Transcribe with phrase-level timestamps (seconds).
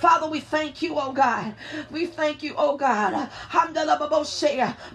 [0.00, 1.54] Father, we thank you, oh God.
[1.90, 3.28] We thank you, oh God.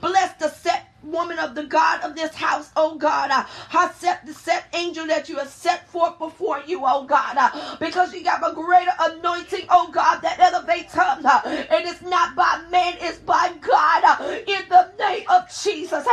[0.01, 3.31] Bless the set woman of the God of this house, oh God.
[3.31, 3.45] Uh,
[3.93, 7.35] set the set angel that you have set forth before you, oh God.
[7.37, 11.19] Uh, because you got a greater anointing, oh God, that elevates her.
[11.23, 14.03] Uh, and it's not by man, it's by God.
[14.47, 16.05] In the name of Jesus.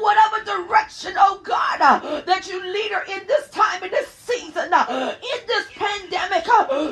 [0.00, 1.78] Whatever direction, oh God,
[2.26, 6.46] that you lead her in this time, in this season, in this pandemic,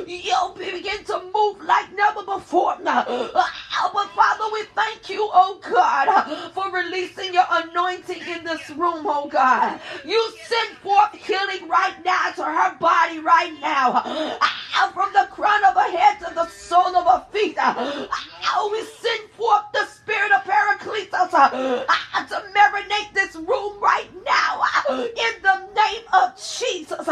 [0.07, 2.77] you'll begin to move like never before.
[2.83, 9.27] But Father, we thank you, oh God, for releasing your anointing in this room, oh
[9.27, 9.79] God.
[10.05, 15.63] You send forth healing right now to her body right now, ah, from the crown
[15.65, 17.55] of her head to the sole of her feet.
[17.59, 24.63] Ah, we send forth the spirit of Paracletos ah, to marinate this room right now
[24.89, 27.07] in the name of Jesus.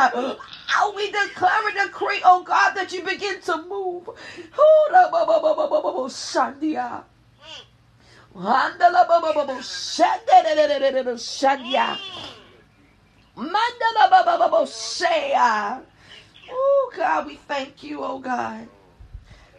[0.95, 4.09] We declare and decree, oh God, that you begin to move.
[6.09, 7.03] Shandia.
[16.49, 18.67] Oh God, we thank you, oh God.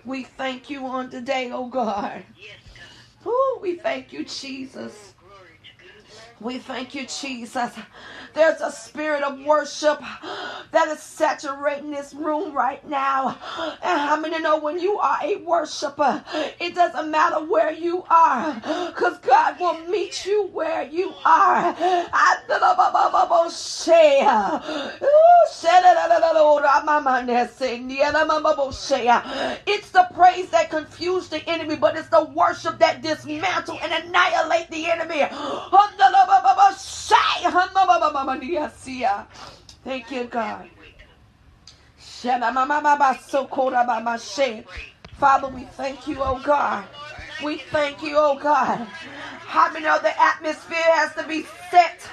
[0.05, 2.23] We thank you on today, oh God.
[3.27, 5.15] Oh, we thank you, Jesus.
[6.41, 7.73] We thank you, Jesus.
[8.35, 10.01] There's a spirit of worship
[10.71, 13.37] that is saturating this room right now.
[13.83, 16.25] And how many know when you are a worshiper,
[16.61, 18.55] it doesn't matter where you are,
[18.89, 21.75] because God will meet you where you are.
[29.67, 34.71] It's the praise that confused the enemy, but it's the worship that dismantle and annihilate
[34.71, 35.23] the enemy.
[39.85, 40.69] Thank you, God.
[42.01, 44.65] Shana mama mama socura mama she.
[45.19, 46.85] Father, we thank you, oh God.
[47.45, 48.79] We thank you, oh God.
[49.47, 52.09] How many know the atmosphere has to be set?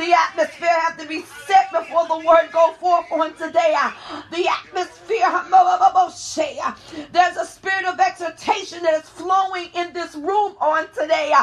[0.00, 3.76] The atmosphere has to be set before the word go forth on today.
[4.30, 5.28] The atmosphere,
[7.12, 11.34] there's a spirit of exhortation that is flowing in this room on today,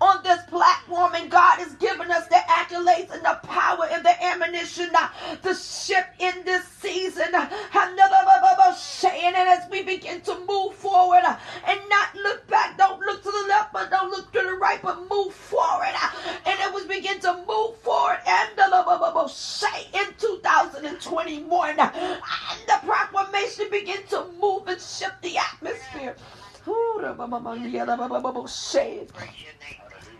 [0.00, 4.24] on this platform, and God is giving us the accolades and the power and the
[4.24, 4.88] ammunition
[5.42, 7.34] to ship in this season.
[7.34, 8.00] And
[9.36, 11.22] as we begin to move forward
[11.66, 14.80] and not look back, don't look to the left, but don't look to the right,
[14.82, 15.92] but move forward.
[16.46, 21.90] And as we begin to move forward, Lord, and the say in 2021, and
[22.66, 26.14] the proclamation begin to move and shift the atmosphere.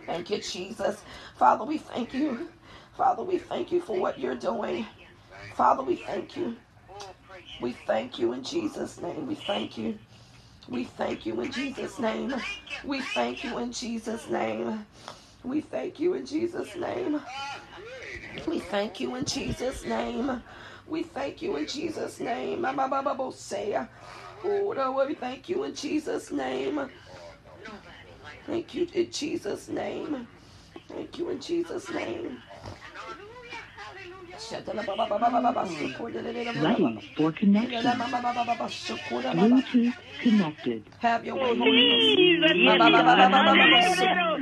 [0.05, 1.01] Thank you, Jesus.
[1.37, 2.49] Father, we thank you.
[2.95, 4.85] Father, we thank you for what you're doing.
[5.53, 6.57] Father, we thank you.
[7.61, 9.27] We thank you in Jesus' name.
[9.27, 9.97] We thank you.
[10.67, 12.33] We thank you in Jesus' name.
[12.83, 14.85] We thank you in Jesus' name.
[15.43, 17.21] We thank you in Jesus' name.
[18.45, 20.43] We thank you in Jesus' name.
[20.87, 22.65] We thank you in Jesus' name.
[24.43, 26.89] Oh, we thank you in Jesus' name.
[28.45, 30.27] Thank you in Jesus' name.
[30.87, 32.37] Thank you in Jesus' name.
[36.61, 37.91] Ready for connection.
[39.33, 40.83] Bluetooth connected.
[40.99, 42.25] Have your way, Holy
[44.07, 44.36] Ghost.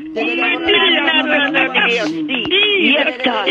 [2.96, 3.48] Yes, God.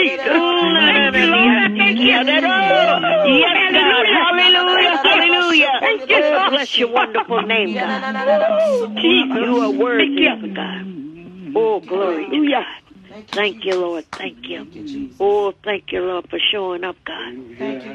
[4.07, 4.97] Hallelujah.
[5.05, 5.73] Hallelujah.
[6.47, 8.03] Oh, bless your wonderful name, God.
[9.45, 10.05] You are worthy,
[10.55, 11.55] God.
[11.57, 12.27] Oh, glory
[13.15, 13.35] to God.
[13.35, 14.05] Thank you, Lord.
[14.19, 14.67] Thank you.
[15.21, 17.33] Oh, thank you, Lord, for showing up, God.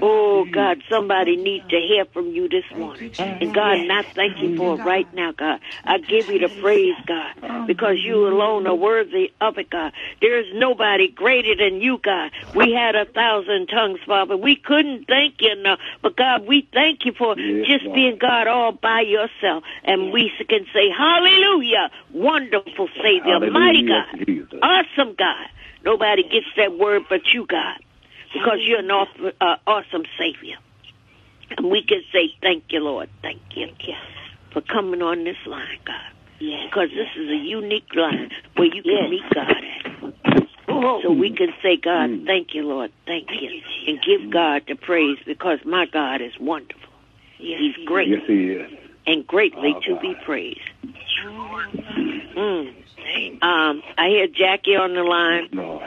[0.01, 3.11] Oh, God, somebody needs to hear from you this morning.
[3.41, 5.59] And God, and I thank you for it right now, God.
[5.85, 7.33] I give you the praise, God,
[7.67, 9.91] because you alone are worthy of it, God.
[10.21, 12.31] There is nobody greater than you, God.
[12.55, 14.37] We had a thousand tongues, Father.
[14.37, 15.79] We couldn't thank you enough.
[16.01, 19.63] But God, we thank you for just being God all by yourself.
[19.83, 24.05] And we can say, Hallelujah, wonderful Savior, mighty God,
[24.61, 25.47] awesome God.
[25.85, 27.77] Nobody gets that word but you, God,
[28.33, 30.57] because you're an awesome, uh, awesome Savior.
[31.57, 33.09] And we can say, Thank you, Lord.
[33.21, 33.67] Thank you
[34.53, 35.95] for coming on this line, God.
[36.65, 40.47] Because this is a unique line where you can meet God at.
[41.03, 42.91] So we can say, God, thank you, Lord.
[43.05, 43.61] Thank you.
[43.87, 46.89] And give God the praise because my God is wonderful.
[47.37, 48.07] He's great.
[48.09, 48.71] Yes, he is.
[49.07, 50.01] And greatly Oh, to God.
[50.01, 50.59] be praised.
[52.35, 52.73] Mm.
[53.41, 55.49] Um, I hear Jackie on the line.
[55.53, 55.83] Lord.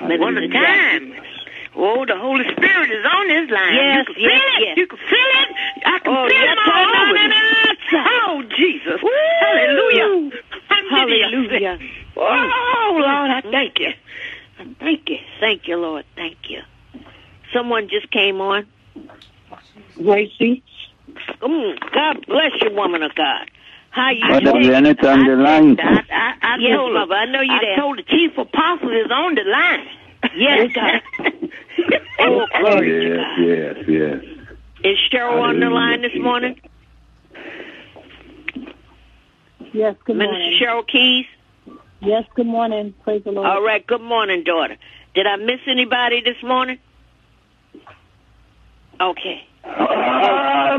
[0.00, 1.12] One at a time.
[1.76, 3.74] Oh, the Holy Spirit is on this line.
[3.74, 4.62] Yes, you can yes, feel it.
[4.66, 4.76] yes.
[4.78, 5.48] You can feel it.
[5.86, 7.28] I can Oh, feel yes, it turn all over over me.
[7.28, 9.00] the Oh, Jesus.
[9.40, 10.30] Hallelujah.
[10.90, 11.78] Hallelujah.
[12.16, 13.92] Oh, Lord, I thank you.
[14.58, 15.18] I Thank you.
[15.40, 16.04] Thank you, Lord.
[16.16, 16.62] Thank you.
[17.52, 18.66] Someone just came on.
[19.96, 20.62] Gracie.
[21.40, 23.48] Mm, God bless you, woman of God.
[23.90, 24.62] How you Mother doing?
[24.64, 25.76] Janet on the line.
[25.80, 27.76] I, I, I Yes, told Mother, I know you I there.
[27.78, 29.86] told the chief apostle is on the line.
[30.36, 31.02] Yes, God.
[32.20, 33.38] Oh, glory to Yes, God.
[33.46, 34.24] yes, yes.
[34.84, 36.56] Is Cheryl on the line this morning?
[39.72, 40.60] Yes, good Minister morning.
[40.60, 41.26] Cheryl Keys?
[42.00, 42.94] Yes, good morning.
[43.02, 43.46] Praise the Lord.
[43.48, 43.84] All right.
[43.86, 44.76] Good morning, daughter.
[45.14, 46.78] Did I miss anybody this morning?
[49.00, 49.42] Okay.
[49.64, 50.76] Ah,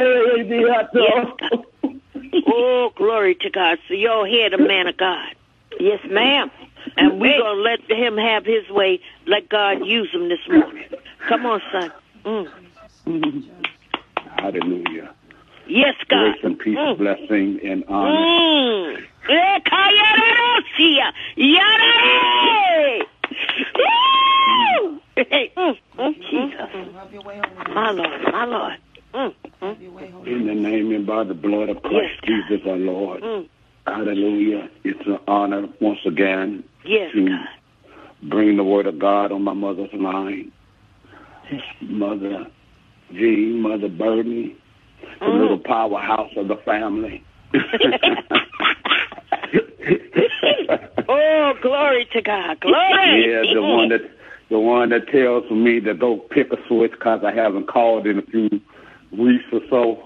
[0.00, 1.64] Yes, God.
[2.46, 3.78] Oh, glory to God.
[3.88, 5.34] So you're here, the man of God.
[5.78, 6.50] Yes, ma'am.
[6.96, 9.00] And we're going to let him have his way.
[9.26, 10.88] Let God use him this morning.
[11.28, 11.92] Come on, son.
[12.24, 13.44] Mm.
[14.38, 15.14] Hallelujah.
[15.66, 16.32] Yes, God.
[16.32, 16.98] Grace and peace, Mm.
[16.98, 18.10] blessing, and honor.
[18.16, 19.06] Mm.
[19.28, 21.12] Eh, kayarosia.
[21.36, 23.04] Yare.
[23.76, 25.00] Woo!
[25.16, 26.60] Hey, mm, mm, Jesus.
[26.94, 28.76] Have your way, Holy My Lord, my Lord.
[29.14, 32.14] Mm, mm, Have your way, Holy In the name and by the blood of Christ
[32.26, 33.22] Yes, Jesus our Lord.
[33.22, 33.48] mm.
[33.86, 34.68] Hallelujah.
[34.84, 37.48] It's an honor once again Yes, to God.
[38.24, 40.52] bring the word of God on my mother's line.
[41.80, 42.46] Mother
[43.12, 44.54] G, Mother Burden,
[45.18, 45.40] the Mhm.
[45.40, 47.24] little powerhouse of the family.
[51.12, 52.60] Oh, glory to God.
[52.60, 53.26] Glory.
[53.28, 54.02] Yeah, the one that
[54.48, 58.18] the one that tells me to go pick a switch because I haven't called in
[58.18, 58.48] a few
[59.16, 59.98] weeks or so.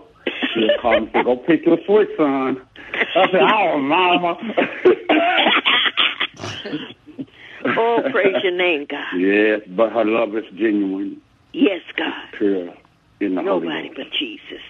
[0.54, 2.60] She'll call me and say, "Go pick your switch, son."
[3.16, 4.36] I said, "Oh, mama."
[7.66, 9.18] Oh, praise your name, God.
[9.18, 11.16] Yes, but her love is genuine,
[11.54, 12.12] Yes, God.
[12.36, 12.74] pure
[13.20, 14.60] in the Nobody Holy but Jesus.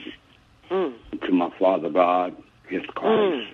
[0.70, 0.94] Mm,
[1.26, 2.37] To my Father God,
[2.69, 3.46] His Christ, mm,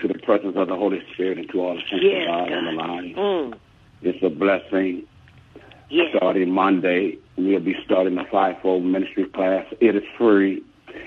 [0.00, 2.52] to the presence of the Holy Spirit, and to all the saints Yes, of God
[2.52, 3.14] on the line.
[3.16, 3.58] mm.
[4.02, 5.02] It's a blessing.
[5.90, 6.14] Yes.
[6.16, 9.66] Starting Monday, we'll be starting the fivefold ministry class.
[9.80, 10.62] It is free.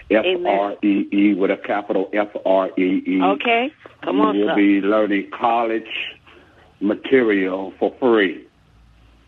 [0.09, 3.21] F R E E with a capital F R E E.
[3.21, 3.71] Okay.
[4.03, 5.83] Come on, We'll be learning college
[6.79, 8.45] material for free.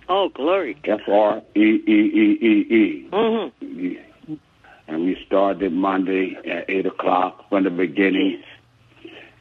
[0.10, 0.78] Oh, glory.
[0.84, 3.10] F R E E E E E.
[3.12, 4.34] Mm-hmm.
[4.88, 8.44] And we started Monday at 8 o'clock from the beginning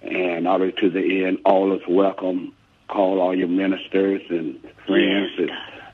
[0.02, 1.38] and all the way to the end.
[1.44, 2.54] All is welcome.
[2.88, 5.50] Call all your ministers and friends Yes,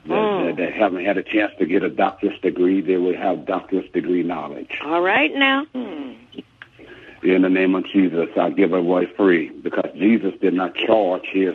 [0.07, 0.47] that, that, Mm.
[0.47, 2.81] that, that haven't had a chance to get a doctor's degree.
[2.81, 4.71] They will have doctor's degree knowledge.
[4.85, 5.67] All right now.
[5.75, 11.55] In the name of Jesus, I give away free because Jesus did not charge his,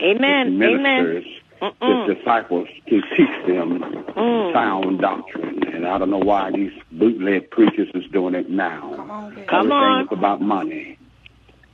[0.00, 0.46] Amen.
[0.52, 0.82] his Amen.
[0.82, 1.24] ministers,
[1.60, 2.06] Mm-mm.
[2.08, 3.80] his disciples, to teach them
[4.16, 4.52] Mm.
[4.52, 5.62] sound doctrine.
[5.74, 8.92] And I don't know why these bootleg preachers is doing it now.
[8.96, 9.46] Come on, baby.
[9.48, 9.82] Come on.
[10.00, 10.96] Everything's about money.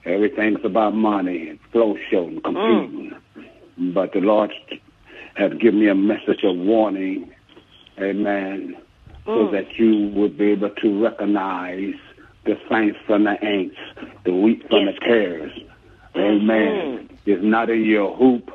[0.06, 3.12] Everything's about money and flow show and competing.
[3.92, 4.50] But the Lord
[5.36, 7.30] has given me a message of warning,
[8.00, 8.76] amen,
[9.24, 9.50] so Mm.
[9.52, 11.94] that you would be able to recognize
[12.44, 13.76] the saints from the ain'ts,
[14.24, 15.52] the wheat from Yes, the tares.
[16.16, 17.08] Amen.
[17.26, 18.50] It's not in your hoop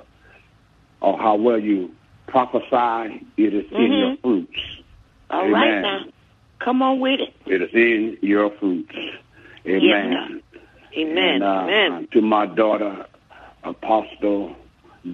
[1.02, 1.92] or how well you
[2.28, 4.00] prophesy, it is in Mhm.
[4.00, 4.60] your fruits.
[5.30, 5.82] All right Amen.
[5.82, 6.06] now.
[6.60, 7.34] Come on with it.
[7.46, 8.96] It is in your fruits.
[9.68, 9.82] Amen.
[10.12, 10.42] Yes,
[10.98, 11.18] Amen.
[11.36, 12.08] And, uh, Amen.
[12.12, 13.06] To my daughter,
[13.64, 14.56] Apostle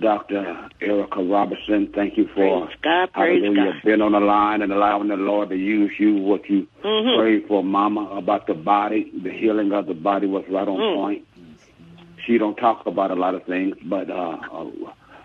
[0.02, 0.68] Dr.
[0.82, 3.10] Erica Robertson, thank you for God.
[3.14, 3.82] Praise hallelujah, God.
[3.86, 6.16] being on the line and allowing the Lord to use you.
[6.16, 7.16] What you Mhm.
[7.18, 10.96] prayed for, Mama, about the body, the healing of the body was right on Mm.
[10.96, 11.24] point.
[12.26, 14.66] She don't talk about a lot of things, but uh, uh,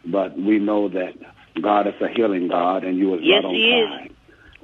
[0.04, 1.14] but we know that
[1.60, 4.10] God is a healing God, and you was Yes, right on He is.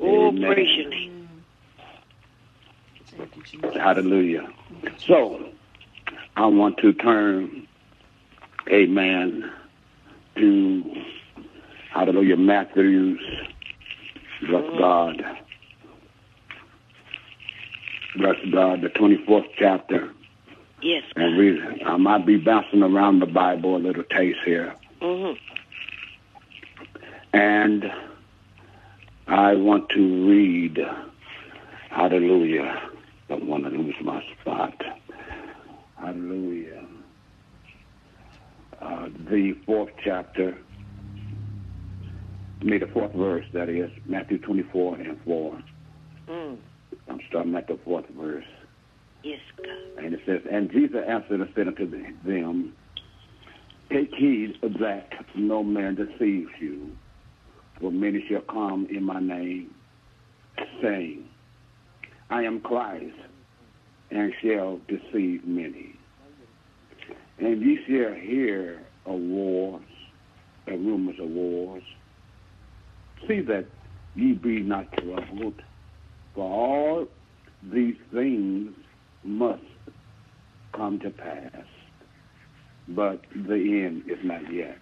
[0.00, 0.52] Oh, Amen.
[0.52, 1.11] praise your name.
[3.17, 3.75] Thank you, Jesus.
[3.75, 4.49] Hallelujah.
[4.99, 5.49] So,
[6.37, 7.67] I want to turn,
[8.71, 9.50] amen,
[10.38, 10.83] to,
[11.92, 13.21] hallelujah, Matthew's,
[14.49, 15.23] bless God,
[18.16, 20.12] bless God, the 24th chapter.
[20.83, 21.25] Yes, God.
[21.25, 24.75] And we, I might be bouncing around the Bible a little taste here.
[25.00, 25.33] hmm
[27.33, 27.85] And
[29.26, 30.78] I want to read,
[31.90, 32.80] hallelujah,
[33.28, 34.75] don't want to lose my spot.
[36.00, 36.87] Hallelujah.
[38.80, 40.56] Uh, the fourth chapter,
[42.61, 45.62] I mean the fourth verse, that is, Matthew 24 and 4.
[46.28, 46.58] Mm.
[47.08, 48.44] I'm starting at the fourth verse.
[49.23, 50.04] Yes, God.
[50.04, 51.90] And it says, And Jesus answered and said unto
[52.25, 52.73] them,
[53.90, 56.90] Take heed that no man deceives you.
[57.80, 59.75] For many shall come in my name,
[60.82, 61.25] saying,
[62.30, 63.14] I am Christ,
[64.11, 65.98] and shall deceive many.
[67.40, 69.83] And ye shall hear of wars,
[70.66, 71.83] and rumors of wars.
[73.26, 73.66] See that
[74.14, 75.62] ye be not troubled,
[76.35, 77.09] for all
[77.73, 78.73] these things
[79.25, 79.62] must
[80.73, 81.64] come to pass,
[82.88, 84.78] but the end is not yet.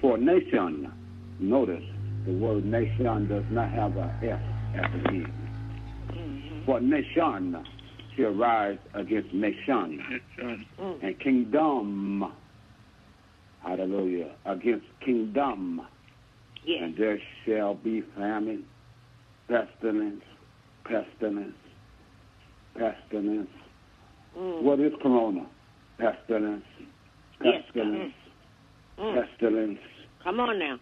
[0.00, 0.92] For nation,
[1.38, 1.84] notice
[2.26, 4.40] the word nation does not have a S
[4.76, 5.32] at the end.
[6.10, 6.64] Mm-hmm.
[6.64, 7.64] For nation
[8.16, 10.00] shall rise against nation,
[11.02, 12.32] and kingdom,
[13.62, 15.80] hallelujah, against kingdom.
[16.64, 16.80] Yes.
[16.82, 18.64] And there shall be famine,
[19.48, 20.22] pestilence,
[20.84, 21.54] pestilence,
[22.78, 23.50] pestilence.
[24.38, 24.62] Mm.
[24.62, 25.46] What is corona?
[25.98, 26.64] Pestilence,
[27.42, 28.14] Yes, pestilence,
[28.98, 29.14] Mm.
[29.14, 29.78] pestilence,
[30.22, 30.78] Come on now.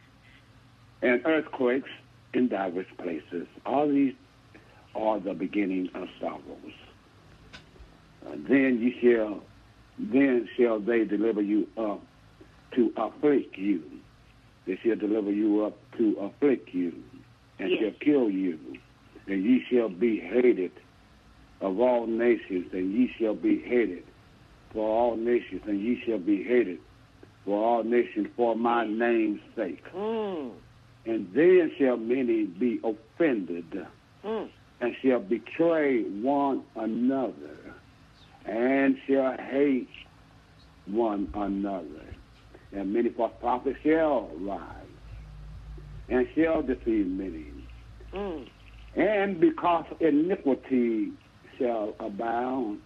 [1.02, 1.90] and earthquakes
[2.34, 3.46] in diverse places.
[3.66, 4.14] All these
[4.94, 6.72] are the beginning of sorrows.
[8.26, 9.42] Uh, then you shall,
[9.98, 12.00] then shall they deliver you up
[12.74, 13.82] to afflict you.
[14.66, 16.92] They shall deliver you up to afflict you,
[17.58, 17.80] and Yes.
[17.80, 18.58] shall kill you,
[19.26, 20.72] and ye shall be hated
[21.60, 24.04] of all nations, and ye shall be hated
[24.72, 26.78] for all nations, and ye shall be hated
[27.44, 29.82] for all nations for my name's sake.
[29.92, 30.52] Mm.
[31.04, 33.86] And then shall many be offended,
[34.24, 34.48] Mm.
[34.80, 37.56] and shall betray one another,
[38.46, 39.88] and shall hate
[40.86, 42.14] one another.
[42.72, 44.86] And many false prophets shall rise,
[46.08, 47.46] and shall deceive many.
[48.14, 48.48] Mm.
[48.96, 51.12] And because iniquity
[51.58, 52.80] shall abound,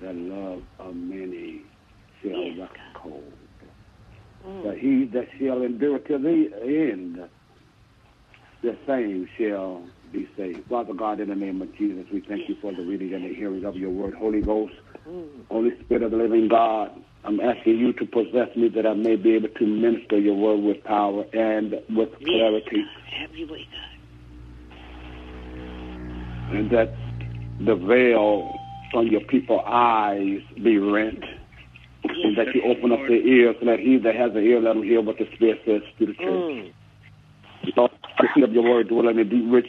[0.00, 1.62] the love of many
[2.22, 3.32] shall Yes, wax cold.
[4.46, 4.64] Mm.
[4.64, 7.18] But he that shall endure to the end,
[8.62, 10.68] the same shall be saved.
[10.68, 13.34] Father God, in the name of Jesus, we thank you for the reading and the
[13.34, 14.14] hearing of your word.
[14.14, 14.72] Holy Ghost.
[15.50, 16.90] Holy Spirit of the living God,
[17.24, 20.60] I'm asking you to possess me that I may be able to minister your word
[20.62, 22.28] with power and with Yes.
[22.30, 22.84] clarity,
[23.20, 23.96] Have way, God.
[26.56, 26.94] and that
[27.60, 28.52] the veil
[28.92, 31.22] from your people's eyes be rent.
[32.04, 34.76] And that you open up their ears, and that he that has an ear, let
[34.76, 36.24] him hear what the Spirit says to the church.
[36.24, 36.72] Mm.
[38.20, 39.68] Listen of your word, dwell in the deep, rich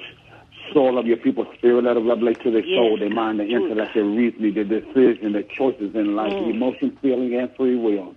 [0.74, 1.84] soul of your people's spirit.
[1.84, 2.76] Let it revelate to their Yes.
[2.78, 6.50] soul, their mind, their intellect, their reasoning, their decision, their choices in life, Mm.
[6.50, 8.16] emotion, feeling, and free will.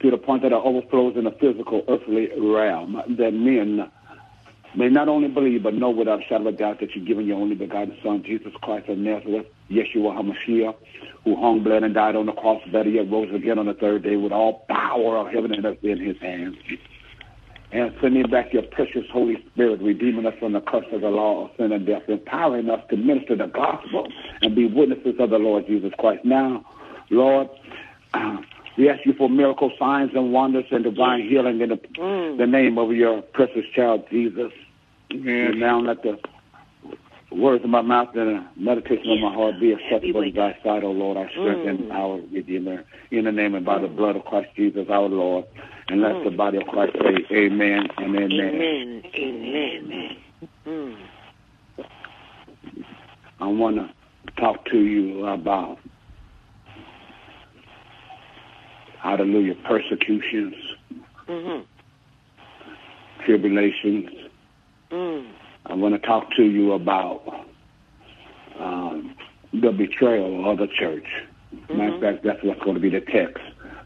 [0.00, 3.02] To the point that it overflows in the physical, earthly realm.
[3.08, 3.88] That men
[4.76, 7.26] may not only believe, but know without a shadow of a doubt that you've given
[7.26, 10.76] your only begotten Son, Jesus Christ of Nazareth, Yeshua HaMashiach,
[11.24, 14.04] who hung, bled, and died on the cross, better yet rose again on the third
[14.04, 16.56] day with all power of heaven and earth in his hands
[17.70, 21.44] and sending back your precious Holy Spirit, redeeming us from the curse of the law
[21.44, 24.08] of sin and death, empowering us to minister the gospel
[24.42, 26.24] and be witnesses of the Lord Jesus Christ.
[26.24, 26.64] Now,
[27.10, 27.48] Lord,
[28.14, 28.38] uh,
[28.78, 32.38] we ask you for miracle signs and wonders and divine healing in the, Mm.
[32.38, 34.52] the name of your precious child Jesus.
[35.10, 36.18] And now let the
[37.30, 40.82] words of my mouth and the meditation of my heart be acceptable in thy sight,
[40.82, 41.92] O Lord, our strength and Mm.
[41.92, 42.84] our redeemer.
[43.10, 45.44] In the name and by the blood of Christ Jesus, our Lord.
[45.88, 48.30] And let the body of Christ say amen and amen.
[48.30, 49.02] Amen.
[49.14, 50.16] Amen.
[50.66, 50.96] Mm.
[53.40, 53.90] I want to
[54.40, 55.78] talk to you about,
[59.02, 60.54] hallelujah, persecutions,
[61.28, 61.64] Mm-hmm.
[63.26, 64.08] tribulations.
[65.78, 67.22] I want to talk to you about
[68.58, 69.14] um,
[69.52, 71.06] the betrayal of the church.
[71.70, 73.40] Matter of fact, that's what's going to be the text.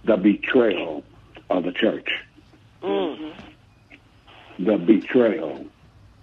[0.07, 1.05] The betrayal
[1.51, 2.09] of the church.
[2.83, 3.35] Mm.
[4.59, 5.67] The betrayal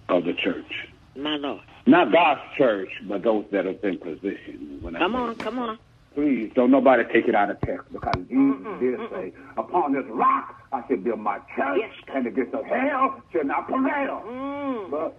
[0.08, 0.88] of the church.
[1.14, 1.62] My Lord.
[1.86, 4.80] Not God's church, but those that are in position.
[4.98, 5.78] Come on, come on.
[6.14, 10.60] Please don't nobody take it out of text because Jesus did say, "Upon this rock
[10.72, 14.90] I shall build my church, Yes, and the gates of hell shall not prevail." Mm.
[14.90, 15.16] But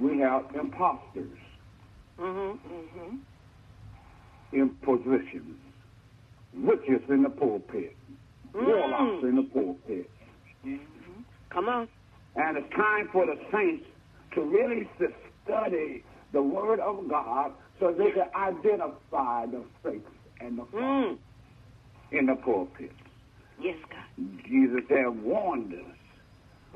[0.00, 1.38] we have imposters
[2.18, 2.68] Mm-hmm.
[2.74, 3.16] Mm-hmm.
[4.52, 5.56] in positions,
[6.54, 7.96] witches in the pulpit,
[8.54, 9.28] warlocks Mm.
[9.30, 10.10] in the pulpit,
[11.50, 11.88] Come on.
[12.36, 13.86] and it's time for the saints
[14.34, 14.88] to really
[15.44, 21.18] study the Word of God so they can identify the fakes and the false Mm.
[22.12, 22.92] in the pulpit.
[23.58, 24.26] Yes, God.
[24.44, 25.96] Jesus had warned us,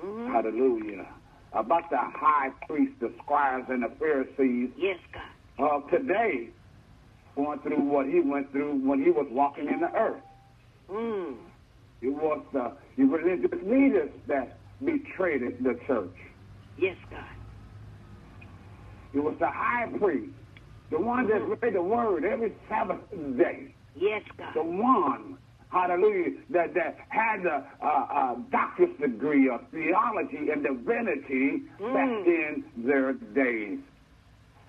[0.03, 0.33] Mm-hmm.
[0.33, 1.07] hallelujah,
[1.55, 5.65] about the high priests, the scribes, and the Pharisees Yes, God.
[5.75, 6.49] of today
[7.37, 10.23] going through what he went through when he was walking in the earth.
[10.91, 11.37] Mm.
[12.03, 16.15] It was the, the religious leaders that betrayed the church.
[16.79, 17.25] Yes, God.
[19.15, 20.33] It was the high priest,
[20.91, 22.99] the one that read the word every Sabbath
[23.39, 24.53] day, Yes, God.
[24.55, 25.39] the one,
[25.75, 32.27] hallelujah, that, that had a, a, a doctor's degree of theology and divinity back Mm.
[32.27, 33.79] in their days.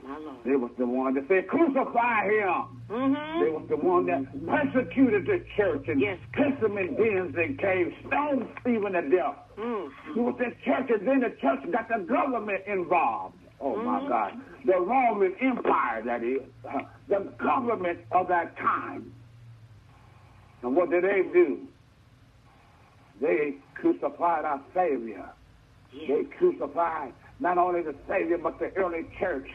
[0.03, 0.17] My.
[0.45, 2.81] They was the one that said, crucify him.
[2.89, 3.53] They Mm-hmm.
[3.53, 6.19] was the one that persecuted the church and Yes.
[6.33, 9.35] put them in dens and caves, stoned Stephen to death.
[9.57, 9.89] Mm.
[10.15, 13.35] It was the church, and then the church got the government involved.
[13.59, 14.09] Oh my Mhm.
[14.09, 14.41] God.
[14.65, 16.41] The Roman Empire, that is.
[16.69, 19.12] Uh, the government of that time.
[20.65, 21.60] And what did they do?
[23.22, 25.29] They crucified our Savior.
[25.93, 26.07] Yes.
[26.10, 29.48] They crucified not only the Savior, but the early church.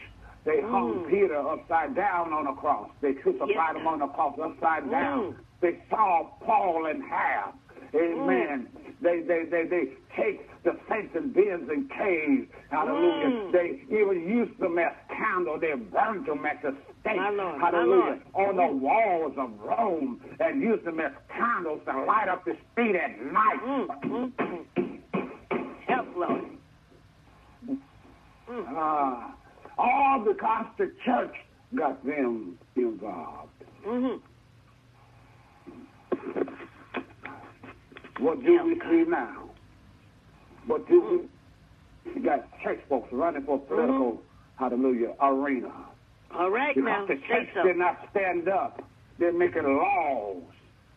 [0.45, 1.09] They hung Mm.
[1.09, 2.89] Peter upside down on a cross.
[3.01, 5.33] They crucified Yes, him on the cross upside down.
[5.33, 5.35] Mm.
[5.59, 7.53] They saw Paul in half.
[7.95, 8.67] Amen.
[9.01, 9.83] They, they, they, they
[10.15, 12.47] take the saints in dens and caves.
[12.69, 13.27] Hallelujah.
[13.27, 13.51] Mm.
[13.51, 15.59] They even used them as candle.
[15.59, 17.17] They burned them at the stake.
[17.17, 18.19] Hallelujah.
[18.33, 22.95] On the walls of Rome and used them as candles to light up the street
[22.95, 23.59] at night.
[23.65, 23.87] Mm.
[24.05, 24.31] Mm.
[24.37, 25.75] Mm.
[25.87, 26.45] Help, Lord.
[28.49, 29.33] Ah,
[29.77, 31.33] all because the church
[31.75, 33.49] got them involved.
[33.87, 34.17] Mm-hmm.
[38.21, 39.49] What do Yeah, we see now?
[40.67, 41.27] What do
[42.05, 42.13] we?
[42.13, 44.21] We got church folks running for political,
[44.57, 45.71] hallelujah, arena.
[46.33, 47.05] All right Because now.
[47.07, 47.63] the church so.
[47.63, 48.81] did not stand up.
[49.19, 50.43] They're making laws,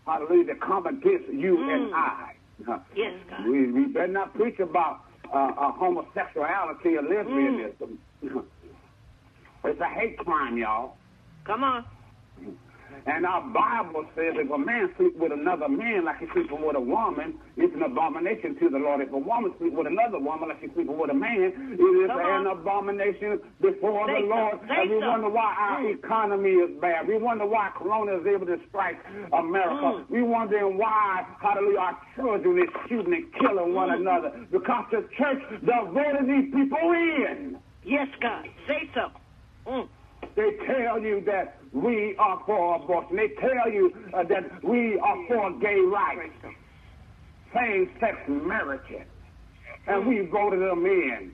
[0.07, 1.95] hallelujah, to come against you and Mm.
[1.95, 2.35] I.
[2.71, 3.47] Uh, Yes, God.
[3.49, 5.01] We, we better not preach about
[5.33, 7.97] uh, uh, homosexuality or lesbianism.
[8.23, 8.45] Mm.
[9.67, 10.95] It's a hate crime, y'all.
[11.47, 11.85] Come on.
[13.07, 16.77] And our Bible says if a man sleep with another man like he sleeping with
[16.77, 19.01] a woman, it's an abomination to the Lord.
[19.03, 22.11] If a woman sleep with another woman like she sleeping with a man, it is
[22.11, 22.47] an on.
[22.47, 24.27] abomination before the so.
[24.27, 24.61] Lord.
[24.69, 25.09] Say and we so.
[25.09, 25.95] wonder why our Mm.
[25.99, 27.07] economy is bad.
[27.09, 28.99] We wonder why Corona is able to strike
[29.33, 30.01] America.
[30.01, 30.11] Mm.
[30.11, 34.01] We wondering why, hallelujah, our children is shooting and killing one Mm.
[34.01, 34.31] another.
[34.51, 37.59] Because the church does voted these people in.
[37.85, 38.49] Yes, God.
[38.67, 39.11] Say so.
[39.67, 39.89] Mm.
[40.37, 43.17] They tell you that we are for abortion.
[43.17, 46.33] They tell you uh, that we are for gay rights,
[47.55, 48.81] same-sex marriage,
[49.87, 51.33] and we voted them in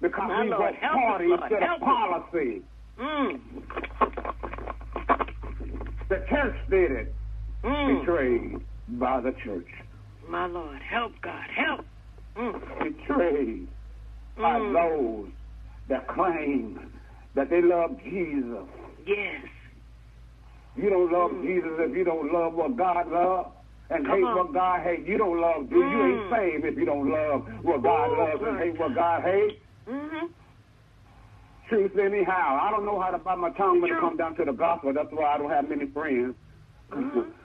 [0.00, 2.62] because My we Lord, us, party instead of policy.
[2.98, 3.40] Mm.
[6.08, 7.14] The church did it,
[7.64, 8.00] Mm.
[8.00, 8.60] betrayed
[8.98, 9.68] by the church,
[10.28, 10.80] My Lord.
[10.82, 11.44] Help, God.
[11.54, 11.84] Help.
[12.36, 12.60] Mm.
[12.82, 13.68] betrayed
[14.36, 14.72] by Mm.
[14.72, 15.28] those
[15.88, 16.92] that claim
[17.34, 18.66] that they love Jesus.
[19.06, 19.44] Yes.
[20.76, 21.42] You don't love Mm.
[21.42, 23.48] Jesus if you don't love what God loves.
[23.90, 24.36] And Come hate on.
[24.36, 25.06] what God hates.
[25.06, 26.30] You don't love You ain't Mm.
[26.30, 29.56] saved if you don't love what God Ooh, loves and hate what God hates.
[29.86, 30.26] Mm-hmm.
[31.68, 32.58] Truth anyhow.
[32.62, 34.92] I don't know how to bite my tongue when it comes down to the gospel.
[34.94, 36.34] That's why I don't have many friends.
[36.90, 37.26] Mhm.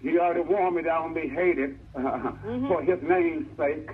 [0.00, 2.00] He already warned me that I'm be hated uh,
[2.46, 2.68] Mm-hmm.
[2.68, 3.90] for his name's sake.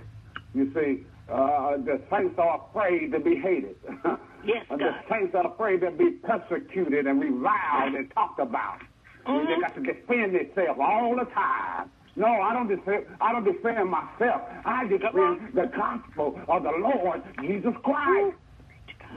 [0.52, 3.76] You see, uh, the saints are afraid to be hated.
[4.46, 5.04] Yes, the God.
[5.10, 8.80] saints are afraid to be persecuted and reviled and talked about.
[9.26, 11.90] And They got to defend themselves all the time.
[12.16, 13.06] No, I don't defend.
[13.20, 14.42] I don't defend myself.
[14.64, 18.36] I defend the gospel of the Lord Jesus Christ.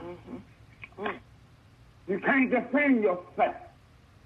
[0.02, 1.06] Mm-hmm.
[1.06, 1.18] Mm.
[2.08, 3.54] You can't defend yourself.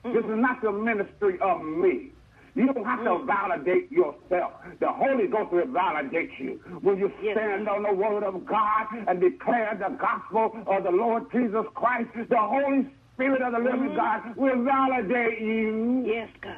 [0.05, 2.11] This is not the ministry of me.
[2.55, 3.27] You don't have to Mm.
[3.27, 4.53] validate yourself.
[4.79, 6.61] The Holy Ghost will validate you.
[6.83, 10.91] When you Yes, stand on the word of God and declare the gospel of the
[10.93, 13.97] Lord Jesus Christ, the Holy Spirit of the living Mhm.
[13.97, 16.03] God will validate you.
[16.05, 16.57] Yes, God.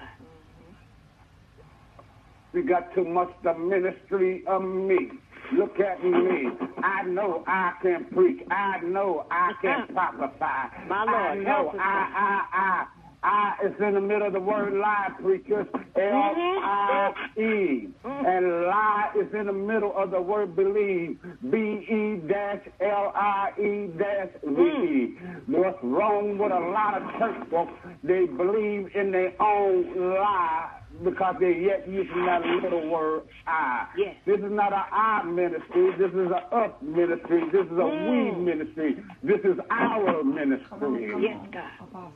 [2.52, 5.10] We got too much the ministry of me.
[5.52, 6.50] Look at me.
[6.82, 8.42] I know I can preach.
[8.50, 10.88] I know I can prophesy.
[10.88, 11.78] My Lord, I know help I,
[12.14, 12.86] I, I,
[13.24, 15.66] I is in the middle of the word lie, preachers.
[15.96, 17.88] L-I-E.
[18.04, 21.18] And lie is in the middle of the word believe.
[21.50, 25.16] B-E dash L-I-E dash V-E.
[25.46, 27.72] What's wrong with a lot of church folks?
[28.02, 33.86] They believe in their own lie because they're yet using that little word I.
[33.96, 34.16] Yes.
[34.26, 35.92] This is not an I ministry.
[35.98, 37.40] This is a us ministry.
[37.50, 38.10] This is a Mm.
[38.36, 38.96] we ministry.
[39.22, 40.66] This is our ministry.
[40.68, 42.12] Come on, come Yes, God.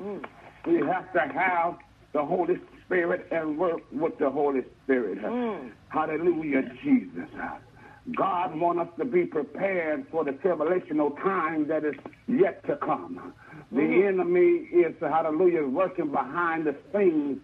[0.00, 0.24] Mm.
[0.66, 1.76] We have to have
[2.12, 2.54] the Holy
[2.84, 5.20] Spirit and work with the Holy Spirit.
[5.22, 5.72] Mm.
[5.88, 7.28] Hallelujah, Jesus.
[8.16, 11.94] God wants us to be prepared for the tribulational time that is
[12.28, 13.32] yet to come.
[13.72, 14.08] The Mm-hmm.
[14.20, 17.38] enemy is, hallelujah, working behind the scenes,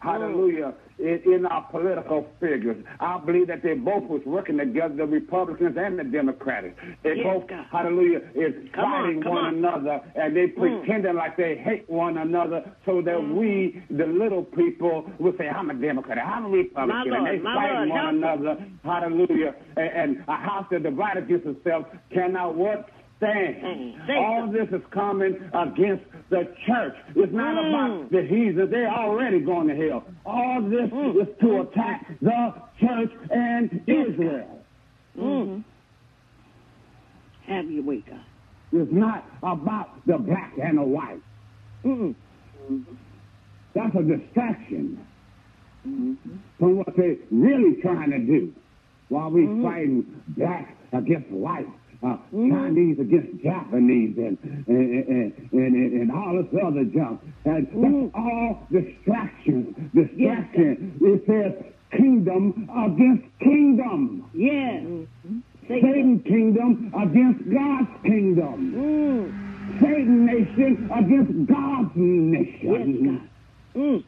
[0.00, 2.76] hallelujah, in, in our political figures.
[3.00, 6.68] I believe that they both was working together, the Republicans and the Democrats.
[7.02, 7.66] They Yes, both, God.
[7.70, 9.54] hallelujah, is Come fighting come one on.
[9.56, 13.36] another and they pretending like they hate one another so that Mm-hmm.
[13.36, 17.12] we, the little people, will say, I'm a Democrat, I'm a Republican.
[17.12, 18.66] And they fighting one help another.
[18.84, 19.54] Hallelujah.
[19.76, 22.88] And, and a house that divided against itself cannot what?
[23.22, 23.56] Stand.
[23.62, 26.94] Mm, say All this is coming against the church.
[27.14, 27.68] It's not Mm.
[27.68, 28.70] about the heathens.
[28.70, 30.04] They're already going to hell.
[30.26, 31.22] All this Mm.
[31.22, 34.64] is to attack the church and Israel.
[35.16, 35.62] Mm.
[37.46, 38.18] Have you way, God.
[38.72, 41.20] It's not about the black and the white.
[41.84, 42.14] Mm-mm.
[43.74, 44.98] That's a distraction
[45.82, 48.52] from what they're really trying to do.
[49.10, 51.66] While we're fighting black against white,
[52.04, 57.20] uh, Chinese against Japanese, and and, and, and, and, all this other junk.
[57.44, 59.76] And that's all distractions.
[59.94, 60.98] Distraction.
[61.00, 64.30] It says kingdom against kingdom.
[64.34, 64.84] Yes.
[65.68, 68.74] Say Satan kingdom against God's kingdom.
[68.74, 69.80] Mm.
[69.80, 73.28] Satan nation against God's Yes, nation.
[73.74, 73.80] God.
[73.80, 74.04] Mm.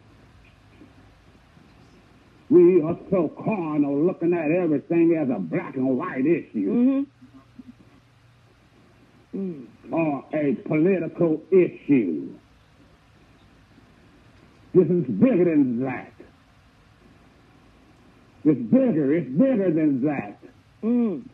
[2.51, 7.03] We are so carnal looking at everything as a black and white issue Mm-hmm.
[9.35, 9.67] Mm.
[9.91, 12.33] or a political issue.
[14.75, 16.13] This is bigger than that.
[18.45, 19.15] It's bigger.
[19.15, 20.39] It's bigger than that.
[20.83, 21.25] Mm.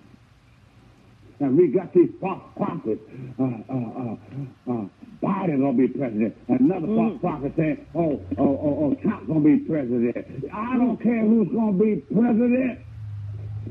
[1.41, 3.01] And we got these false prophets.
[3.39, 4.85] Uh, uh, uh, uh,
[5.23, 6.37] Biden gonna be president.
[6.49, 10.17] Another false prophet saying, "Oh, oh, oh, oh, Trump gonna be president."
[10.53, 12.79] I don't care who's gonna be president.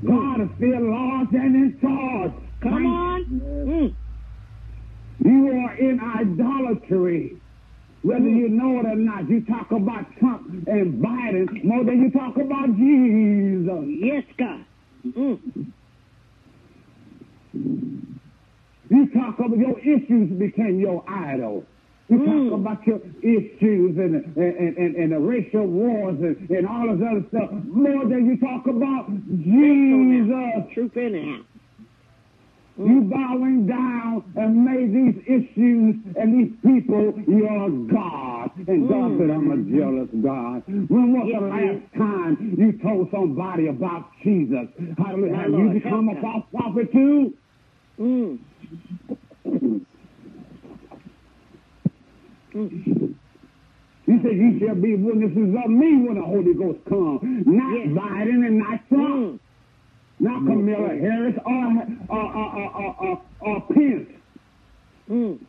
[0.05, 2.31] God is still large and in charge.
[2.61, 3.25] Come on.
[3.25, 3.95] Mm.
[5.23, 7.35] You are in idolatry.
[8.01, 12.11] Whether you know it or not, you talk about Trump and Biden more than you
[12.11, 13.85] talk about Jesus.
[14.01, 14.65] Yes, God.
[15.05, 15.71] Mm.
[18.89, 21.65] You talk about your issues became your idol.
[22.07, 22.49] You Mm.
[22.49, 27.05] talk about your issues and and, and, and the racial wars and, and all this
[27.07, 30.73] other stuff more than you talk about Jesus.
[30.73, 31.41] Truth anyhow.
[32.79, 38.51] You bowing down and made these issues and these people your God.
[38.67, 40.63] And God said, I'm a jealous God.
[40.87, 44.67] When was the last time you told somebody about Jesus?
[44.97, 45.31] Hallelujah.
[45.33, 47.33] My Have you become a false prophet too?
[47.99, 48.39] Mm.
[54.09, 57.19] He said, You shall be witnesses of me when the Holy Ghost comes.
[57.45, 57.87] Not Yes.
[57.89, 59.35] Biden and not Trump.
[59.35, 59.39] Mm.
[60.19, 60.47] Not mm-hmm.
[60.47, 61.65] Camilla Harris or,
[62.09, 64.09] or, or, or, or, or Pence.
[65.09, 65.39] Mm.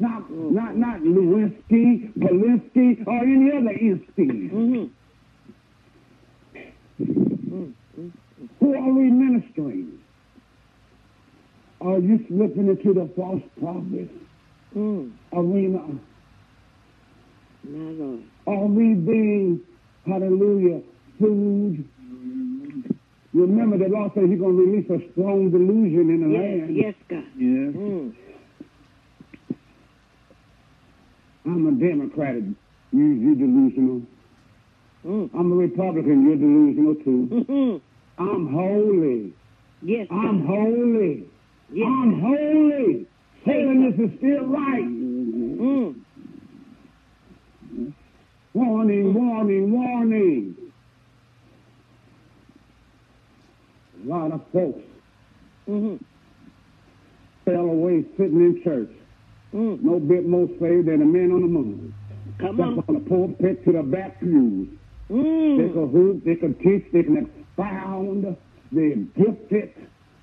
[0.00, 4.50] Not, not, not Lewinsky, Polinsky, or any other Insky.
[4.52, 4.84] Mm-hmm.
[8.60, 9.98] Who are we ministering?
[11.80, 14.10] Are you slipping into the false prophet
[14.76, 15.12] Mm.
[15.32, 15.82] arena?
[17.64, 19.60] My Are we being,
[20.06, 20.82] hallelujah,
[21.18, 21.88] food?
[23.34, 26.76] Remember, the law says he's going to release a strong delusion in the Yes, land.
[26.76, 27.24] yes, God.
[27.36, 27.74] Yes.
[27.76, 28.14] Mm.
[31.44, 32.36] I'm a Democrat.
[32.36, 34.02] You, you delusional.
[35.06, 35.30] Mm.
[35.38, 36.24] I'm a Republican.
[36.26, 37.28] You're delusional too.
[37.30, 38.22] Mm-hmm.
[38.22, 39.32] I'm holy.
[39.82, 41.24] Yes, I'm holy.
[41.72, 43.06] Yes, I'm holy.
[43.44, 44.84] Holiness is still right.
[44.84, 45.94] Mm.
[48.54, 50.54] Warning, warning, warning.
[53.94, 54.80] A lot of folks
[55.68, 55.96] Mm-hmm.
[57.44, 58.90] fell away sitting in church.
[59.54, 59.82] Mm.
[59.82, 61.94] No bit more saved than a man on the moon.
[62.40, 62.82] Come That's on.
[62.84, 64.68] from the pulpit to the back pews.
[65.08, 65.72] They Mm.
[65.72, 68.36] can hoop, they can teach, they can expound,
[68.72, 69.72] they're gifted.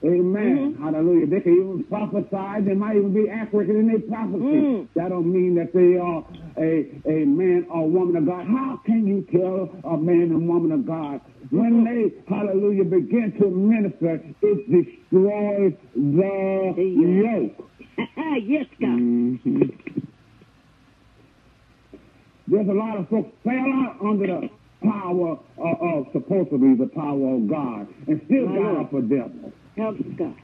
[0.04, 0.78] Amen.
[0.80, 1.26] Hallelujah.
[1.26, 2.62] They can even prophesy.
[2.66, 4.44] They might even be accurate in their prophecy.
[4.44, 4.88] Mm.
[4.96, 6.24] That don't mean that they are
[6.58, 8.46] a, a man or woman of God.
[8.46, 11.22] How can you tell a man and woman of God?
[11.52, 17.32] When they, hallelujah, begin to minister, it destroys the Yeah.
[17.32, 17.70] yoke.
[18.44, 18.90] yes, God.
[18.90, 19.62] Mm-hmm.
[22.48, 24.50] There's a lot of folks fell out under the
[24.84, 28.94] power of, of supposed to be the power of God and still My got up
[28.94, 29.52] a devil.
[29.76, 30.36] Help us, God.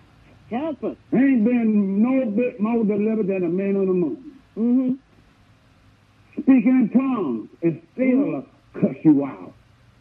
[0.49, 0.97] Help us.
[1.13, 4.31] Ain't been no bit more delivered than a man on the moon.
[4.57, 6.41] Mm-hmm.
[6.41, 8.43] Speaking in tongues is still a
[8.79, 9.53] cuss you out.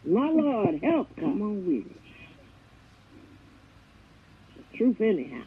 [0.05, 1.15] My Lord, help.
[1.15, 2.01] Come on with it.
[4.57, 5.43] The truth, anyhow.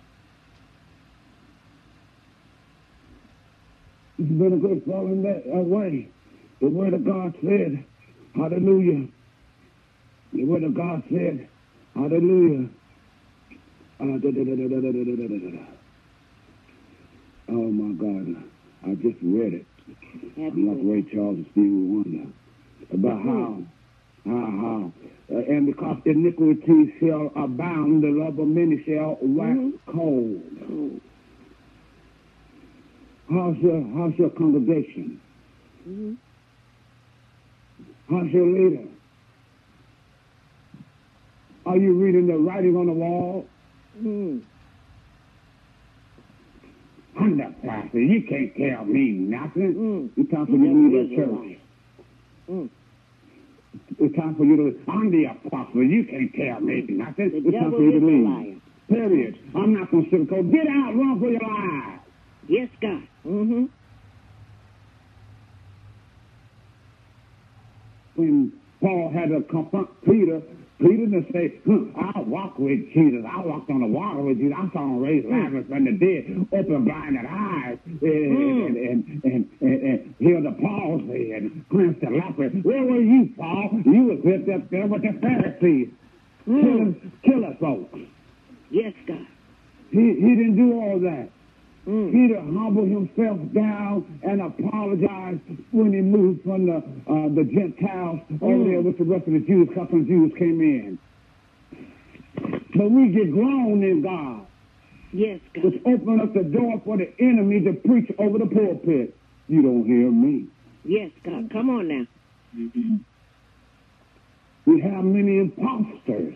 [4.19, 6.09] It's been a good following that way.
[6.61, 7.85] The word of God said,
[8.37, 9.09] Hallelujah.
[10.33, 11.49] The word of God said,
[11.95, 12.69] Hallelujah.
[14.01, 14.07] Oh
[17.71, 18.45] my God,
[18.87, 19.67] I just read it.
[20.37, 22.27] Happy I'm like Ray Charles and Stevie Wonder
[22.93, 23.63] about how
[24.25, 24.93] how.
[25.33, 30.43] Uh, and because iniquity shall abound, the love of many shall wax cold.
[33.31, 35.21] How's your, how's your congregation?
[38.11, 38.85] How's your leader?
[41.67, 43.47] Are you reading the writing on the wall?
[43.99, 44.43] Mm.
[47.19, 48.01] I'm the pastor.
[48.01, 49.75] You can't tell me nothing.
[49.75, 50.11] Mm.
[50.17, 51.59] It's time for you to leave the church.
[52.51, 52.69] Mm.
[53.99, 54.91] It's time for you to.
[54.91, 55.83] I'm the apostle.
[55.83, 57.31] You can't tell me nothing.
[57.31, 58.63] The it's time for you to leave.
[58.89, 59.39] Period.
[59.55, 60.53] I'm not going to sugarcoat.
[60.53, 60.95] Get out.
[60.95, 62.01] Run for your life.
[62.49, 63.03] Yes, God.
[63.27, 63.65] Mm-hmm.
[68.17, 70.43] When Paul had to confront Peter,
[70.79, 71.61] Peter didn't say,
[71.97, 73.25] I walk with Jesus.
[73.25, 74.57] I walked on the water with Jesus.
[74.59, 78.67] I saw him raise Lazarus from the dead, open blinded eyes, eh, hmm.
[78.67, 82.51] and, and, and, and, and, and heal the palsy and cleanse the leper.
[82.67, 83.71] Where were you, Paul?
[83.87, 85.89] You was with up there with the Pharisees.
[86.45, 86.61] Hmm.
[86.61, 87.99] Killing, killing folks.
[88.71, 89.27] Yes, God.
[89.91, 91.31] He, he didn't do all that.
[91.87, 92.13] Mm.
[92.13, 98.65] Peter humbled himself down and apologized when he moved from the uh, the Gentiles over
[98.65, 99.69] there with the rest of the Jews.
[99.71, 100.99] A couple of Jews came in.
[102.75, 104.47] But we get grown in God,
[105.13, 105.93] Yes, which God.
[105.95, 109.15] open up the door for the enemy to preach over the pulpit.
[109.49, 110.47] You don't hear me.
[110.85, 111.51] Yes, God.
[111.53, 112.07] Come on now.
[114.67, 116.35] We have many imposters.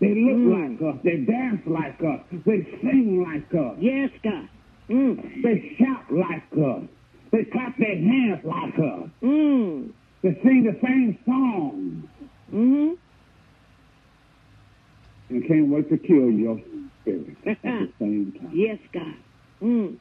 [0.00, 0.50] They look Mm.
[0.80, 1.00] like us.
[1.04, 2.20] They dance like us.
[2.44, 3.76] They sing like us.
[3.80, 4.48] Yes, God.
[4.88, 5.42] Mm.
[5.42, 6.82] They shout like us.
[7.32, 9.08] They clap their hands like us.
[9.22, 9.90] Mm.
[10.22, 12.08] They sing the same song
[12.52, 12.92] Mm-hmm.
[15.30, 16.60] and can't wait to kill your
[17.02, 18.50] spirit at the same time.
[18.54, 19.14] Yes, God.
[19.62, 19.96] Mm.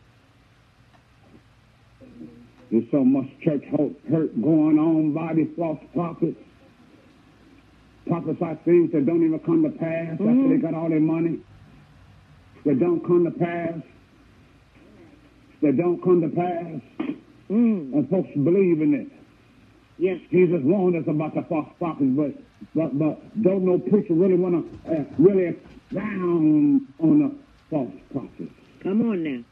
[2.69, 6.37] There's so much church hurt, hurt going on by these false prophets.
[8.07, 10.49] Prophesy things that don't even come to pass after Mhm.
[10.49, 11.39] they got all their money.
[12.65, 13.75] That don't come to pass.
[15.63, 17.15] That don't come to pass.
[17.49, 17.93] Mm.
[17.93, 19.07] And folks believe in it.
[19.97, 20.19] Yes.
[20.29, 22.33] Jesus warned us about the false prophets, but
[22.75, 27.35] but but don't no preacher really want to uh, really expound on the
[27.69, 28.51] false prophets.
[28.81, 29.43] Come on now.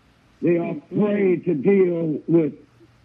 [0.41, 2.56] They are afraid to deal with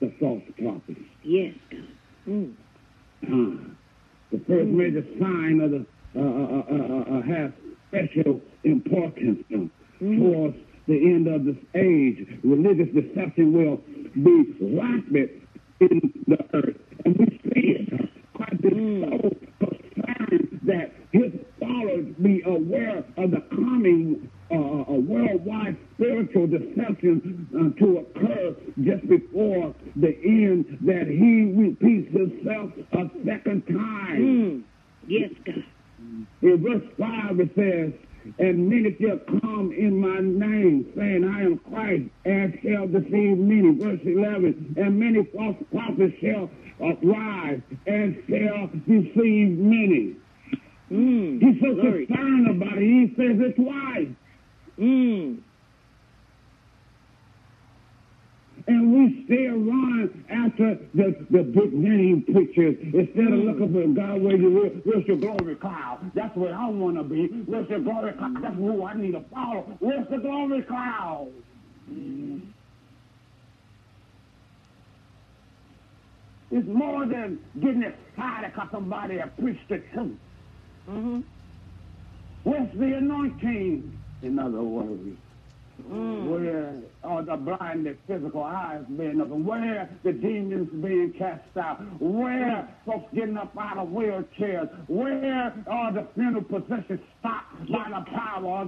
[0.01, 1.01] the false prophets.
[1.23, 1.88] Yes, God.
[2.27, 2.55] Mm.
[3.23, 3.69] Uh,
[4.33, 5.87] the first major sign of the
[12.79, 13.81] this deception will.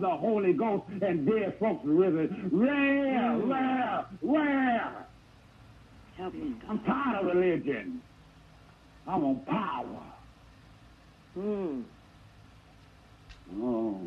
[0.09, 2.49] The Holy Ghost and dead folks risen?
[2.51, 3.37] Where?
[3.37, 4.07] Where?
[4.21, 5.07] Where?
[6.17, 8.01] Help me, I'm tired of religion.
[9.07, 10.03] I want power.
[11.35, 11.81] Hmm.
[13.63, 14.01] Oh,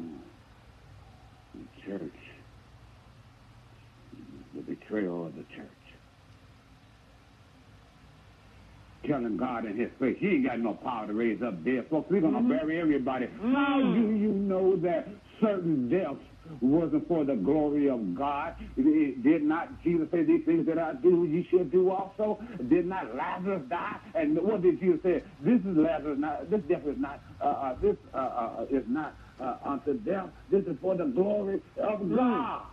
[1.54, 2.02] the church.
[4.56, 5.68] The betrayal of the church.
[9.08, 12.12] Telling God in his face, he ain't got no power to raise up dead folks.
[12.12, 13.28] We're going to bury everybody.
[13.42, 15.08] How do you know that
[15.42, 16.24] certain deaths
[16.60, 18.56] wasn't for the glory of God.
[18.78, 22.40] It did not Jesus say these things that I do, you should do also?
[22.70, 23.98] Did not Lazarus die?
[24.16, 25.24] And what did Jesus say?
[25.42, 26.18] This is Lazarus.
[26.20, 27.22] Not, this death is not.
[27.42, 30.30] Uh, uh, this uh, uh, is not uh, unto death.
[30.52, 32.64] This is for the glory of God.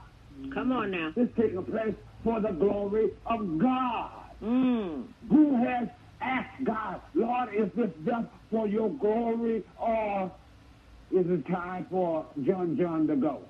[0.55, 1.13] Come on now.
[1.17, 4.11] This taking place for the glory of God.
[4.43, 5.05] Mm.
[5.31, 5.89] Who has
[6.21, 10.31] asked God, Lord, is this death for your glory or
[11.13, 13.41] is it time for John John to go?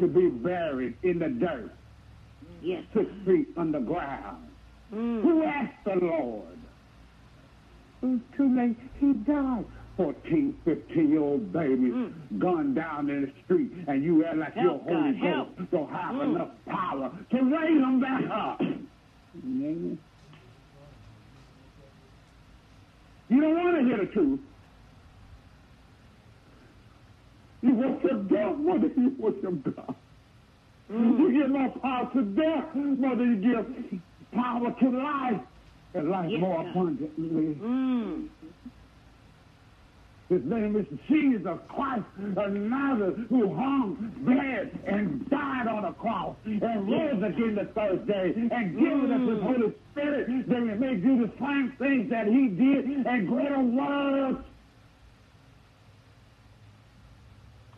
[0.00, 1.72] To be buried in the dirt,
[2.62, 2.84] Yes.
[2.92, 4.46] six feet underground.
[4.92, 5.22] Mm.
[5.22, 6.58] Who asked the Lord?
[8.02, 8.76] It was too late.
[8.98, 9.64] He died.
[9.96, 11.92] 14, 15 year old baby
[12.38, 15.56] gone down in the street, and you act like Help, your Holy God.
[15.56, 16.34] Ghost don't have Mm.
[16.36, 18.60] enough power to raise them back up.
[23.28, 24.40] You don't want to hear the truth.
[27.62, 29.94] You worship death more than you worship God.
[30.88, 34.00] You give more power to death more than you give
[34.32, 35.40] power to life.
[35.92, 37.56] And life Yes, more abundantly.
[37.56, 38.28] Mm.
[40.30, 46.62] His name is Jesus Christ Nazareth, who hung, bled, and died on the cross, and
[46.62, 51.26] rose again the third day, and given us his Holy Spirit that we may do
[51.26, 54.44] the same things that he did, and greater works.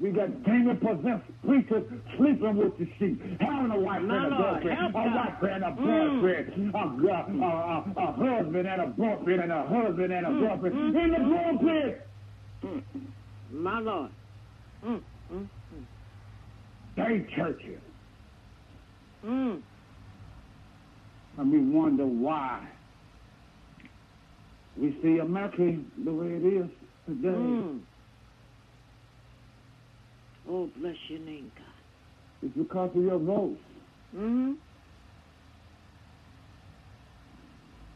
[0.02, 1.84] We got demon-possessed preachers
[2.16, 5.62] sleeping with the sheep, having a wife My and a Lord, girlfriend, a wife and
[5.62, 6.20] a Mm.
[6.20, 10.28] boyfriend, a, a, a, a, a husband and a boyfriend, and a husband and a
[10.30, 11.60] Mm, girlfriend mm, in the mm.
[11.60, 12.08] pulpit.
[13.52, 14.10] My Lord.
[14.84, 15.00] Mm.
[15.32, 15.48] Mm.
[16.96, 17.80] Day churches.
[19.24, 19.62] Mm.
[21.38, 22.66] And we wonder why
[24.76, 26.68] we see America the way it is
[27.06, 27.78] today.
[30.48, 31.66] Oh, bless your name, God.
[32.42, 33.58] It's because of your vote.
[34.16, 34.56] Mm.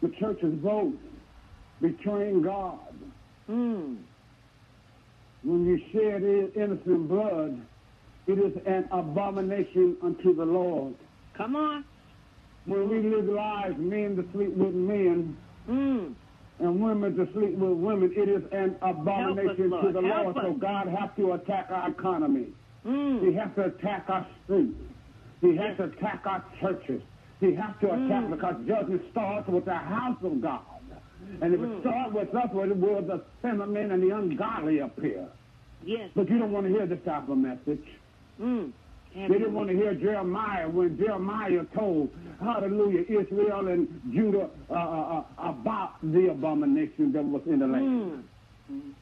[0.02, 0.98] The church's vote
[1.80, 2.78] betraying God.
[3.50, 3.96] Mm.
[5.42, 6.22] When you shed
[6.56, 7.60] innocent blood,
[8.26, 10.94] it is an abomination unto the Lord.
[11.36, 11.84] Come on.
[12.64, 15.36] When we legalize men to sleep with men
[15.68, 16.14] Mm.
[16.58, 19.84] And women to sleep with women, it is an abomination Lord.
[19.86, 20.36] to the Help Lord.
[20.46, 20.52] So.
[20.54, 22.46] God has to attack our economy.
[22.82, 23.34] He Mm.
[23.34, 24.74] has to attack our streets.
[25.40, 27.02] He has to attack our churches.
[27.40, 28.30] He has to attack Mm.
[28.30, 30.60] because judgment starts with the house of God.
[31.42, 31.76] And if Mm.
[31.76, 32.66] it starts with us, where
[33.02, 35.26] the sinnermen and the ungodly appear?
[35.84, 36.10] Yes.
[36.14, 37.84] But you don't want to hear this type of message.
[38.40, 38.72] Mm.
[39.16, 45.22] They didn't want to hear Jeremiah when Jeremiah told, hallelujah, Israel and Judah uh, uh,
[45.38, 48.24] uh, about the abomination that was in the land.
[48.70, 48.92] Mm.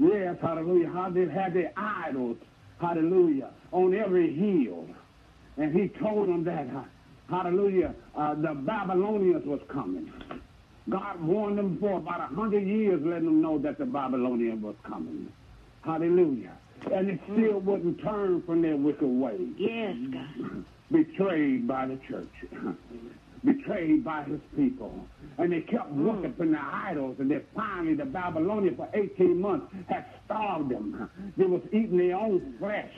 [0.00, 0.90] Yes, hallelujah.
[0.92, 2.38] How they had their idols,
[2.80, 4.88] hallelujah, on every hill.
[5.56, 6.82] And he told them that, uh,
[7.28, 10.12] hallelujah, uh, the Babylonians was coming.
[10.88, 14.74] God warned them for about a hundred years, letting them know that the Babylonian was
[14.82, 15.30] coming.
[15.82, 16.56] Hallelujah.
[16.92, 17.34] And it mm.
[17.34, 20.64] still wouldn't turn from their wicked ways Yes, God.
[20.92, 22.28] betrayed by the church,
[23.44, 24.92] betrayed by his people.
[25.38, 30.06] And they kept worshiping the idols, and then finally the Babylonians for 18 months had
[30.26, 31.10] starved them.
[31.36, 32.92] They was eating their own flesh.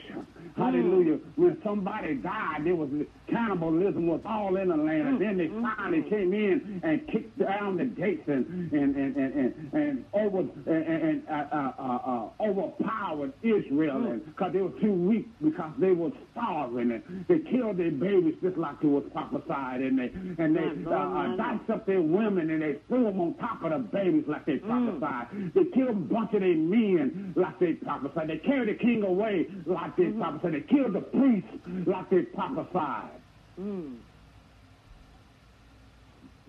[0.57, 1.19] Hallelujah.
[1.35, 2.89] When somebody died, there was
[3.29, 5.07] cannibalism was all in the land.
[5.07, 9.33] And then they finally came in and kicked down the gates and and and and,
[9.35, 14.79] and, and over and, and uh, uh, uh, uh, overpowered Israel and because they were
[14.81, 19.03] too weak because they were starving and they killed their babies just like it was
[19.11, 23.19] prophesied and they and they uh, uh, diced up their women and they throw them
[23.19, 25.27] on top of the babies like they prophesied.
[25.53, 28.29] They killed a bunch of their men like they prophesied.
[28.29, 30.53] They carried the king away like they prophesied.
[30.53, 31.49] They killed the priests
[31.85, 33.21] like they prophesied.
[33.59, 33.97] Mm.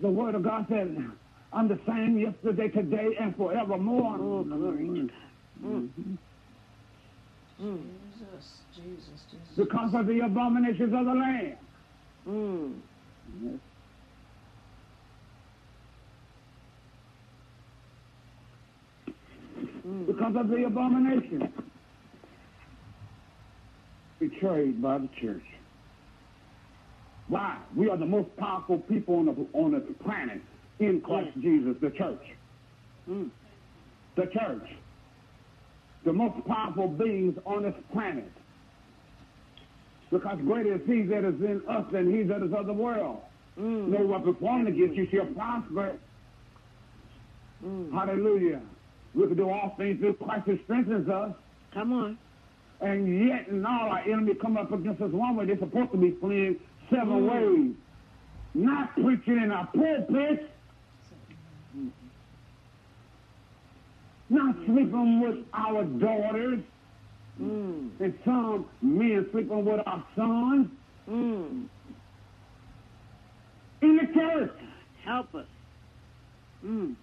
[0.01, 0.95] The word of God said,
[1.53, 4.17] I'm the same yesterday, today, and forevermore.
[4.19, 5.11] Oh, glory to God.
[5.63, 5.89] Mm.
[7.61, 7.81] Mm.
[8.17, 9.55] Jesus, Jesus, Jesus.
[9.55, 11.57] Because of the abominations of the land.
[12.27, 12.73] Mm.
[19.85, 20.07] Mm.
[20.07, 21.53] Because of the abomination.
[24.19, 25.43] Betrayed by the church.
[27.27, 27.57] Why?
[27.75, 30.41] We are the most powerful people on the, on the planet
[30.79, 32.21] in Christ Jesus, the church.
[33.09, 33.29] Mm.
[34.15, 34.69] The church.
[36.05, 38.31] The most powerful beings on this planet.
[40.11, 43.21] Because greater is he that is in us than he that is of the world.
[43.59, 43.87] Mm.
[43.87, 45.97] No weapon formed against you shall prosper.
[47.65, 47.91] Mm.
[47.91, 48.61] Hallelujah.
[49.15, 51.33] We can do all things through Christ who strengthens us.
[51.73, 52.17] Come on.
[52.81, 55.45] And yet, and all our enemy come up against us one way.
[55.45, 56.57] They're supposed to be fleeing
[56.89, 57.75] seven ways.
[58.53, 60.43] Not preaching in our pulpits.
[64.29, 66.59] Not sleeping with our daughters.
[67.41, 67.89] Mm.
[67.99, 70.67] And some men sleeping with our sons
[71.09, 71.65] Mm.
[73.81, 74.51] in the church.
[75.03, 75.45] Help us.
[76.65, 76.95] Mm.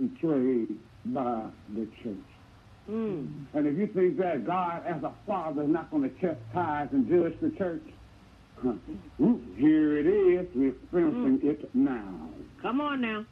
[0.00, 2.16] Betrayed by the church.
[2.90, 3.46] Mm.
[3.54, 7.08] And if you think that God, as a father, is not going to chastise and
[7.08, 7.82] judge the church,
[8.62, 8.72] huh,
[9.56, 10.46] here it is.
[10.54, 12.28] We're experiencing it now.
[12.62, 13.24] Come on now.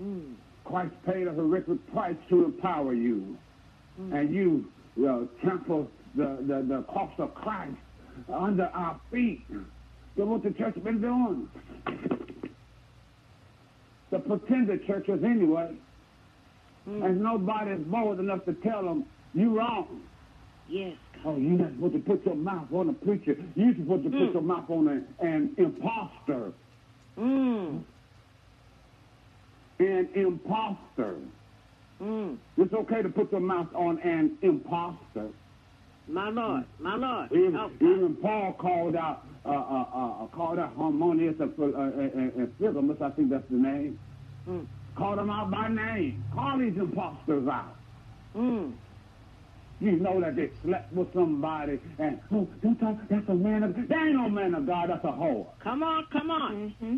[0.00, 0.34] Mm.
[0.64, 3.36] Christ paid a horrific price to empower you.
[4.12, 4.66] And you
[5.08, 7.76] uh, trample the, the, the cross of Christ
[8.32, 9.42] under our feet.
[10.16, 11.48] That's what the church has been doing.
[14.16, 15.74] The pretender churches anyway.
[16.86, 19.04] And nobody's bold enough to tell them,
[19.34, 20.00] you wrong.
[20.68, 21.22] Yes, God.
[21.26, 23.36] Oh, you're not supposed to put your mouth on a preacher.
[23.54, 26.52] You're supposed to put your mouth on an, an imposter.
[27.18, 27.82] Mm.
[29.80, 31.16] An imposter.
[32.00, 32.38] Mm.
[32.56, 35.28] It's okay to put your mouth on an imposter.
[36.08, 36.64] My Lord.
[36.78, 37.32] My Lord.
[37.32, 42.32] Even, Help even Paul called out uh, uh, uh, called out harmonious and, uh, and,
[42.34, 43.98] and Philemus, I think that's the name.
[44.48, 44.66] Mm.
[44.96, 46.24] Called them out by name.
[46.34, 47.76] Call these imposters out.
[48.36, 48.72] Mm.
[49.80, 52.96] You know that they slept with somebody and oh, don't talk.
[53.10, 53.74] That's a man of.
[53.74, 54.88] That ain't no man of God.
[54.88, 55.46] That's a whore.
[55.62, 56.74] Come on, come on.
[56.82, 56.96] Mm-hmm.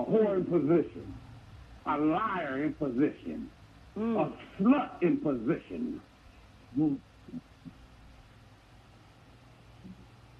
[0.00, 1.14] A whore in position.
[1.86, 3.50] A liar in position.
[3.98, 4.16] Mm.
[4.20, 6.00] A slut in position.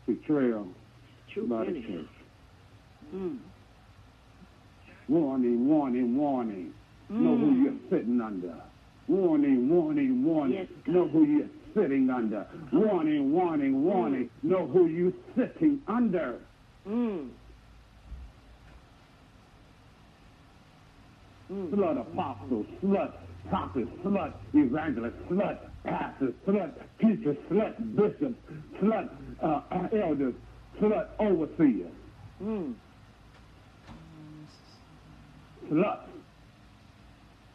[0.07, 0.69] Betrayal
[1.33, 2.07] True by the church.
[3.15, 3.39] Mm.
[5.09, 6.73] Warning, warning, warning.
[7.09, 7.63] Know who Mm.
[7.65, 8.55] you're sitting under.
[9.09, 10.57] Warning, warning, warning.
[10.59, 12.47] Yes, know who you're sitting under.
[12.73, 14.31] Warning, warning, warning.
[14.43, 16.41] Know who you're sitting under.
[16.89, 17.29] Mm.
[21.53, 21.71] Mm.
[21.71, 23.13] Slut apostles, slut
[23.49, 28.35] prophets, slut evangelists, slut pastors, slut teachers, slut bishops,
[28.81, 29.09] slut
[29.43, 29.61] uh,
[29.97, 30.35] elders,
[30.81, 31.93] slut overseers,
[32.43, 32.75] Mm.
[35.71, 36.01] sluts.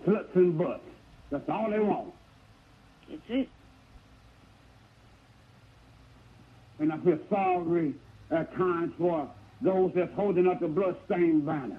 [0.08, 0.82] Sluts and butts.
[1.30, 2.14] That's all they want.
[3.10, 3.50] That's it.
[6.80, 7.94] And I feel sorry
[8.32, 9.30] at times for
[9.62, 11.78] those that's holding up the bloodstained banner,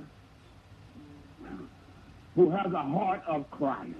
[2.35, 3.91] who has the heart of Christ,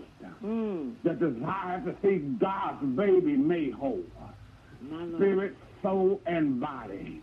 [0.43, 0.95] Mm.
[1.05, 4.03] that desire to see God's baby made whole,
[5.17, 7.23] spirit, soul, and body.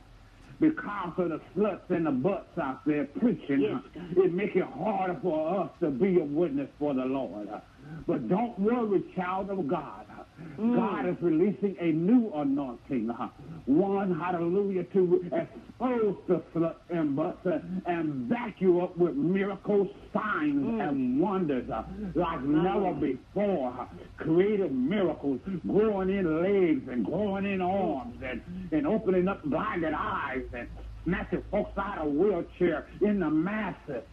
[0.60, 3.82] Because of the sluts and the butts out there preaching, Yes,
[4.18, 7.48] it makes it harder for us to be a witness for the Lord.
[8.06, 10.06] But don't worry, child of God.
[10.60, 10.76] Mm.
[10.76, 13.10] God is releasing a new anointing.
[13.10, 13.30] uh,
[13.66, 19.88] One, hallelujah, to expose the sluts and butts uh, and back you up with miracles,
[20.14, 20.90] signs, Mm.
[20.90, 21.84] and wonders uh,
[22.16, 23.88] like never before.
[24.18, 30.44] Creative miracles, growing in legs and growing in arms and, and opening up blinded eyes
[30.54, 30.68] and
[31.06, 34.04] snatching folks out of wheelchair in the masses.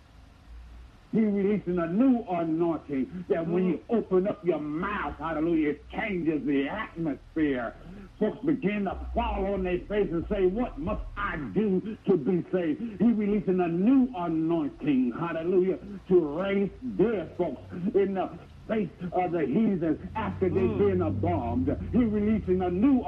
[1.13, 3.99] He's releasing a new anointing that when you mm.
[3.99, 7.75] open up your mouth, hallelujah, it changes the atmosphere.
[8.19, 12.45] Folks begin to fall on their face and say, What must I do to be
[12.53, 12.81] saved?
[13.01, 15.79] He's releasing a new anointing, hallelujah,
[16.09, 17.63] to raise dead folks
[17.95, 18.31] in the
[18.69, 20.79] face of the heathens after they've mm.
[20.79, 21.69] been abomed.
[21.93, 23.05] He's releasing a new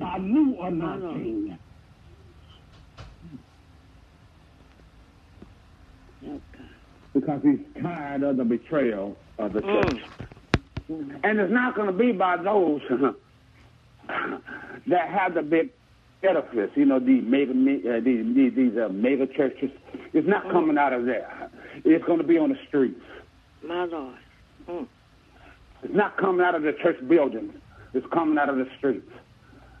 [0.00, 1.58] a new anointing.
[6.24, 6.62] Help God.
[7.14, 10.00] Because he's tired of the betrayal of the church.
[10.88, 12.80] And it's not going to be by those
[14.86, 15.70] that have the big
[16.22, 19.70] edifice, you know, these mega, uh, these these, these uh, mega churches.
[20.12, 21.50] It's not coming out of there.
[21.84, 23.00] It's going to be on the streets.
[23.62, 24.16] My Lord.
[25.82, 27.52] It's not coming out of the church buildings.
[27.94, 29.08] It's coming out of the streets.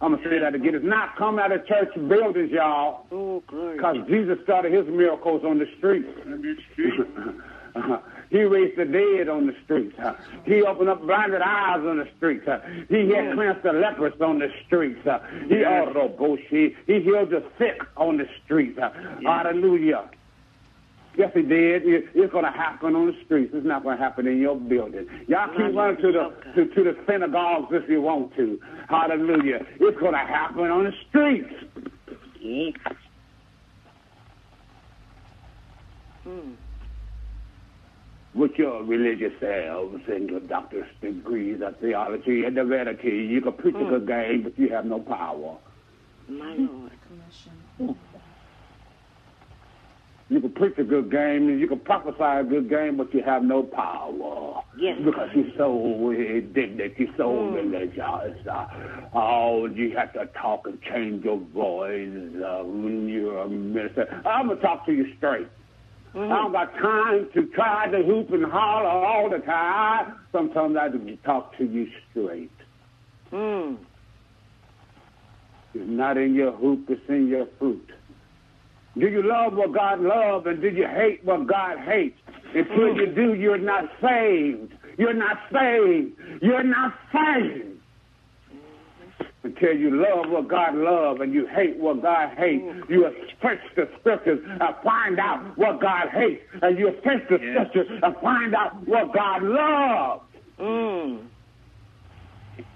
[0.00, 0.74] I'm to say that again.
[0.74, 3.06] It's not coming out of church buildings, y'all.
[3.10, 3.40] Oh.
[3.40, 6.08] Because Jesus started his miracles on the streets.
[8.30, 9.96] he raised the dead on the streets.
[10.44, 12.46] He opened up blinded eyes on the streets.
[12.88, 15.00] He had cleansed the lepers on the streets.
[15.48, 18.78] He also oh, He He healed the sick on the streets.
[19.24, 20.10] Hallelujah.
[21.18, 21.84] Yes, he did.
[21.84, 23.52] It- It's going to happen on the streets.
[23.52, 25.06] It's not going to happen in your building.
[25.26, 28.60] Y'all keep running to the to, to the synagogues if you want to.
[28.88, 29.66] Hallelujah.
[29.80, 31.52] It's going to happen on the streets.
[32.40, 32.72] Yes.
[36.24, 36.56] Mm.
[38.34, 43.26] with your religious selves and your doctor's degrees of theology and divinity.
[43.30, 43.88] You can preach a hmm.
[43.88, 45.56] good game, but you have no power.
[46.28, 46.66] My hmm.
[47.80, 47.96] Lord.
[50.30, 53.22] You can preach a good game and you can prophesy a good game, but you
[53.22, 54.62] have no power.
[54.78, 54.98] Yes.
[55.02, 58.46] Because you're so indignant, you're so religious.
[58.46, 58.66] Uh,
[59.14, 62.10] oh, you have to talk and change your voice
[62.44, 64.22] uh, when you're a minister.
[64.26, 65.48] I'm going to talk to you straight.
[66.14, 70.14] I don't got time to try to hoop and holler all the time.
[70.32, 72.50] Sometimes I have to talk to you straight.
[73.32, 73.78] Mm.
[75.74, 77.90] It's not in your hoop, it's in your fruit.
[78.98, 82.18] Do you love what God loves and do you hate what God hates?
[82.54, 84.72] Until you do, you're not saved.
[84.96, 86.12] You're not saved.
[86.42, 87.78] You're not saved.
[89.44, 93.08] Until you love what God loves and you hate what God hates, you
[93.40, 98.16] search the scriptures and find out what God hates, and you search the scriptures and
[98.16, 100.22] find out what God loves,
[100.58, 101.20] Mm.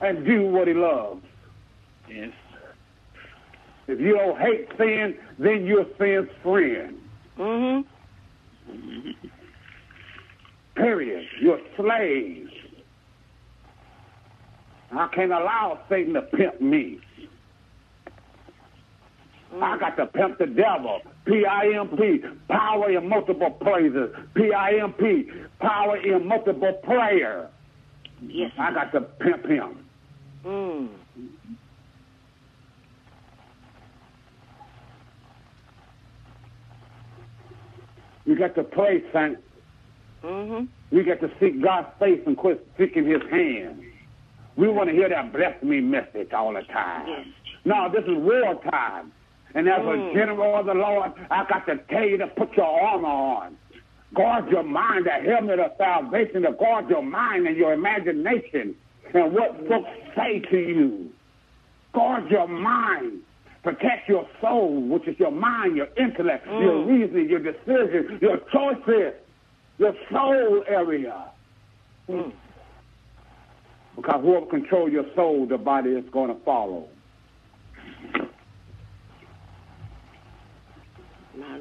[0.01, 1.21] and do what He loves.
[2.09, 2.31] Yes.
[3.89, 6.99] If you don't hate sin, then you're sin's friend.
[7.39, 9.11] Mm-hmm.
[10.77, 11.27] Period.
[11.41, 12.51] You're slaves.
[14.93, 17.01] I can't allow Satan to pimp me.
[19.61, 21.01] I got to pimp the devil.
[21.27, 24.15] P-I-M-P, power in multiple praises.
[24.35, 25.31] P-I-M-P,
[25.61, 27.51] power in multiple prayer.
[28.23, 28.51] Yes.
[28.59, 29.85] I got to pimp him.
[30.45, 30.89] Mm.
[38.33, 39.37] You got to pray, saint.
[40.25, 40.65] Mm-hmm.
[40.97, 43.83] We got to seek God's face and quit seeking his hand.
[44.57, 47.07] We want to hear that bless me message all the time.
[47.09, 47.27] Yes.
[47.67, 49.13] No, this is wartime.
[49.55, 50.11] And as Mm.
[50.11, 53.59] a general of the Lord, I got to tell you to put your armor on.
[54.15, 58.75] Guard your mind, the helmet of salvation, to guard your mind and your imagination
[59.13, 61.11] and what folks say to you.
[61.93, 63.21] Guard your mind.
[63.63, 69.15] Protect your soul, which is your mind, your intellect, your reasoning, your decisions, your choices,
[69.79, 71.27] your soul area.
[72.09, 72.33] Mm.
[73.95, 76.89] Because whoever controls your soul, the body is going to follow.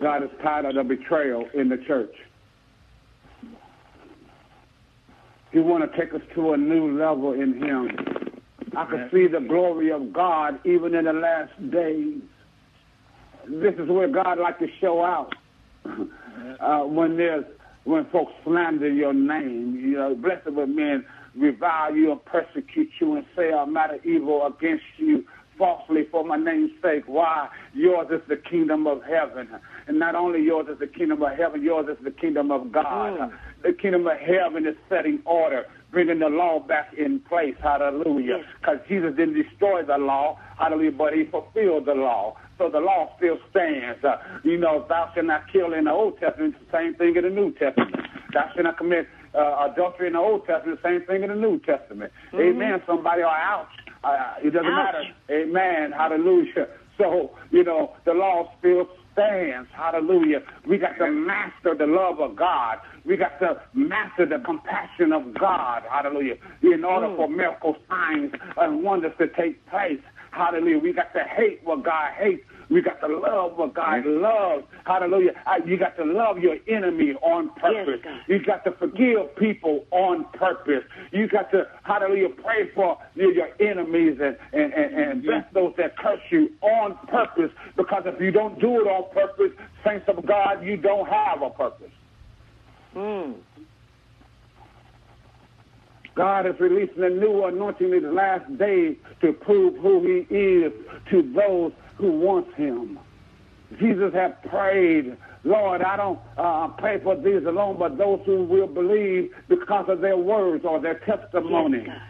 [0.01, 2.13] God is tired of the betrayal in the church.
[5.51, 7.89] He want to take us to a new level in Him.
[8.77, 12.21] I can see the glory of God even in the last days.
[13.47, 15.33] This is where God like to show out.
[15.85, 17.45] uh, when there's
[17.83, 21.03] when folks slander your name, you know, blessed with men
[21.35, 25.25] revile you and persecute you and say a matter evil against you
[25.57, 27.03] falsely for my name's sake.
[27.05, 27.47] Why?
[27.73, 29.47] Yours is the kingdom of heaven.
[29.87, 33.19] And not only yours is the kingdom of heaven, yours is the kingdom of God.
[33.19, 33.31] Mm.
[33.63, 37.55] The kingdom of heaven is setting order, bringing the law back in place.
[37.61, 38.43] Hallelujah.
[38.59, 40.37] Because Jesus didn't destroy the law.
[40.57, 40.91] Hallelujah.
[40.91, 42.35] But he fulfilled the law.
[42.57, 44.03] So the law still stands.
[44.03, 47.23] Uh, you know, thou shalt not kill in the Old Testament, the same thing in
[47.23, 47.95] the New Testament.
[48.33, 51.35] Thou shalt not commit uh, adultery in the Old Testament, the same thing in the
[51.35, 52.11] New Testament.
[52.33, 52.81] Amen.
[52.85, 53.67] Somebody, or ouch.
[54.03, 54.93] Uh, it doesn't Ouch.
[54.93, 55.03] matter.
[55.29, 55.91] Amen.
[55.91, 56.67] Hallelujah.
[56.97, 59.69] So, you know, the law still stands.
[59.73, 60.39] Hallelujah.
[60.67, 62.77] We got to master the love of God.
[63.05, 65.83] We got to master the compassion of God.
[65.89, 66.35] Hallelujah.
[66.61, 67.15] In order mm.
[67.15, 69.99] for miracle signs and wonders to take place.
[70.31, 70.79] Hallelujah.
[70.79, 72.43] We got to hate what God hates.
[72.71, 74.63] We got to love what God loves.
[74.85, 75.31] Hallelujah.
[75.45, 77.99] Uh, You got to love your enemy on purpose.
[78.01, 78.21] God.
[78.27, 80.83] You got to forgive people on purpose.
[81.11, 85.73] You got to, hallelujah, pray for your, your enemies and, and, and, and bless those
[85.77, 87.51] that curse you on purpose.
[87.75, 89.51] Because if you don't do it on purpose,
[89.85, 91.91] saints of God, you don't have a purpose.
[92.95, 93.35] Mm.
[96.21, 100.71] God is releasing a new anointing in the last days to prove who he is
[101.09, 102.99] to those who want him.
[103.79, 108.67] Jesus had prayed, Lord, I don't uh, pray for these alone, but those who will
[108.67, 111.79] believe because of their words or their testimony.
[111.79, 112.01] Yes, God.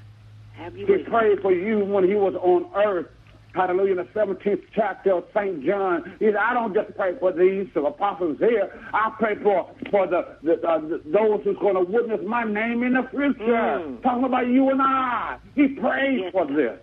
[0.62, 3.08] Have you He prayed for you when he was on earth.
[3.54, 3.92] Hallelujah.
[3.92, 5.66] In the 17th chapter of St.
[5.66, 8.72] John, he said, I don't just pray for these apostles here.
[8.94, 12.84] I pray for, for the, the, uh, the those who's going to witness my name
[12.84, 13.44] in the future.
[13.44, 14.02] Mm.
[14.04, 15.38] Talking about you and I.
[15.56, 16.80] He prayed Yes, for this.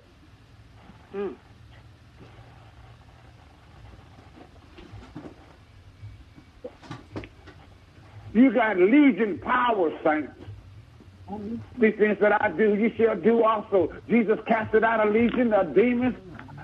[1.15, 1.35] Mm.
[8.35, 10.33] You got legion power, saints.
[11.79, 13.93] These things that I do, you shall do also.
[14.09, 16.15] Jesus casted out a legion of demons.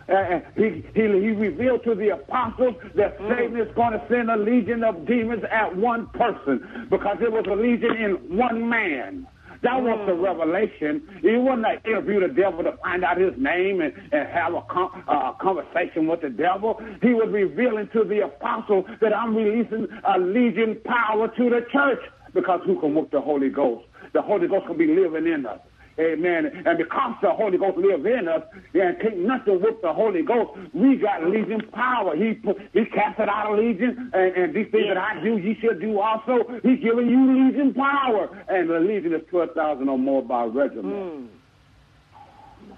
[0.08, 3.28] Uh, he, he, he revealed to the apostles that Mm.
[3.36, 7.44] Satan is going to send a legion of demons at one person because it was
[7.48, 9.26] a legion in one man.
[9.62, 10.06] That was Mm.
[10.06, 11.02] the revelation.
[11.22, 14.62] He wasn't like interview the devil to find out his name and, and have a
[14.68, 16.80] com- uh, conversation with the devil.
[17.00, 22.00] He was revealing to the apostle that I'm releasing a legion power to the church
[22.34, 23.86] because who can work the Holy Ghost?
[24.12, 25.60] The Holy Ghost can be living in us.
[25.98, 26.64] Amen.
[26.66, 28.42] And because the Holy Ghost lives in us,
[28.74, 32.16] and can't nothing with the Holy Ghost, we got legion power.
[32.16, 32.34] He
[32.72, 36.00] he casted out a legion, and, and these things that I do, ye shall do
[36.00, 36.44] also.
[36.62, 38.44] He's giving you legion power.
[38.48, 40.84] And the legion is 12,000 or more by regiment.
[40.84, 41.26] Hmm.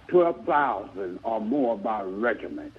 [0.09, 2.73] 12,000 or more by regiment.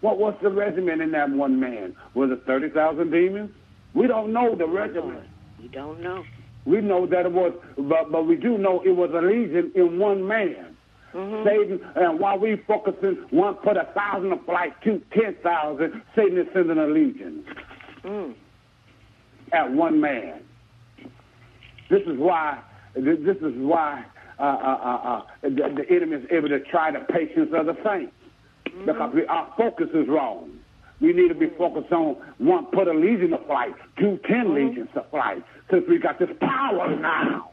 [0.00, 1.96] What was the regiment in that one man?
[2.14, 3.50] Was it 30,000 demons?
[3.94, 5.24] We don't know the regiment.
[5.62, 6.24] We don't know.
[6.64, 9.98] We know that it was, but, but we do know it was a legion in
[9.98, 10.76] one man.
[11.12, 11.46] Mm-hmm.
[11.46, 16.38] Satan, and while we focusing, one put a thousand to flight, two, ten thousand, Satan
[16.38, 17.44] is sending a legion
[18.04, 18.34] Mm.
[19.52, 20.42] at one man.
[21.88, 22.60] This is why,
[22.94, 24.04] this is why
[24.38, 27.76] uh, uh, uh, uh, the, the enemy is able to try the patience of the
[27.82, 28.12] saints.
[28.84, 30.53] Because we, our focus is wrong.
[31.04, 34.54] We need to be focused on one, put a legion to flight, two, ten uh-huh.
[34.54, 37.50] legions to flight, since we got this power now.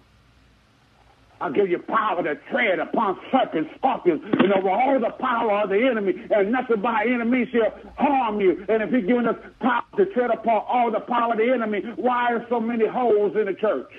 [1.42, 5.70] I'll give you power to tread upon serpents, scorpions, and over all the power of
[5.70, 8.64] the enemy, and nothing by enemy shall harm you.
[8.70, 11.82] And if he's giving us power to tread upon all the power of the enemy,
[11.96, 13.92] why are so many holes in the church?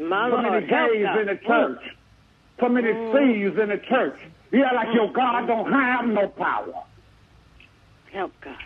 [0.00, 1.80] My so Lord, many gays in the church?
[2.60, 3.12] So many mm.
[3.12, 4.18] thieves in the church?
[4.52, 5.14] Yeah, like your mm.
[5.14, 6.84] God don't have no power.
[8.12, 8.56] Help God.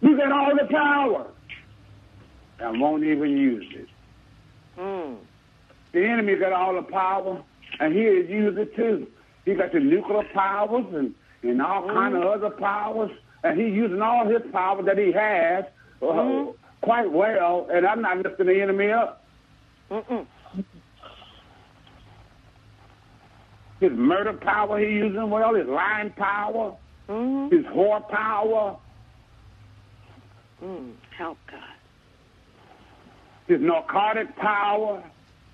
[0.00, 1.26] You got all the power
[2.60, 3.88] and won't even use it.
[4.78, 5.16] Mm.
[5.92, 7.42] The enemy got all the power,
[7.80, 9.06] and he is using it too.
[9.44, 13.10] He got the nuclear powers and, and all kind of other powers,
[13.44, 15.64] and he's using all his power that he has
[16.02, 16.46] uh,
[16.82, 19.24] quite well, and I'm not lifting the enemy up.
[19.90, 20.26] Mm-mm.
[23.80, 26.76] His murder power he using well, his lying power,
[27.08, 27.52] Mm-hmm.
[27.56, 28.78] his whore power,
[30.62, 30.92] Mm.
[31.16, 31.60] Help God.
[33.46, 35.02] his narcotic power,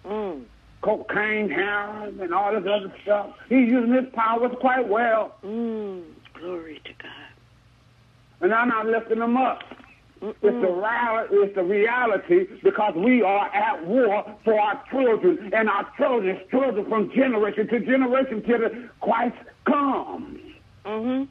[0.04, 0.44] Mm.
[0.82, 3.30] cocaine, heroin, and all this other stuff.
[3.48, 6.02] He's using his powers quite well, Mm.
[6.34, 8.42] Glory to God.
[8.42, 9.62] and I'm not lifting them up.
[10.20, 15.86] It's the, it's the reality because we are at war for our children and our
[15.96, 20.38] children's children from generation to generation till the Christ comes.
[20.84, 21.24] Mm-hmm.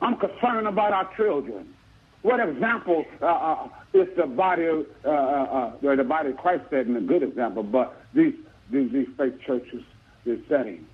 [0.00, 1.74] I'm concerned about our children.
[2.22, 6.64] What example uh, uh, is the body of uh, uh, uh, the body of Christ
[6.70, 8.34] setting a good example, but these
[8.70, 9.82] these, these fake churches
[10.26, 10.84] is setting.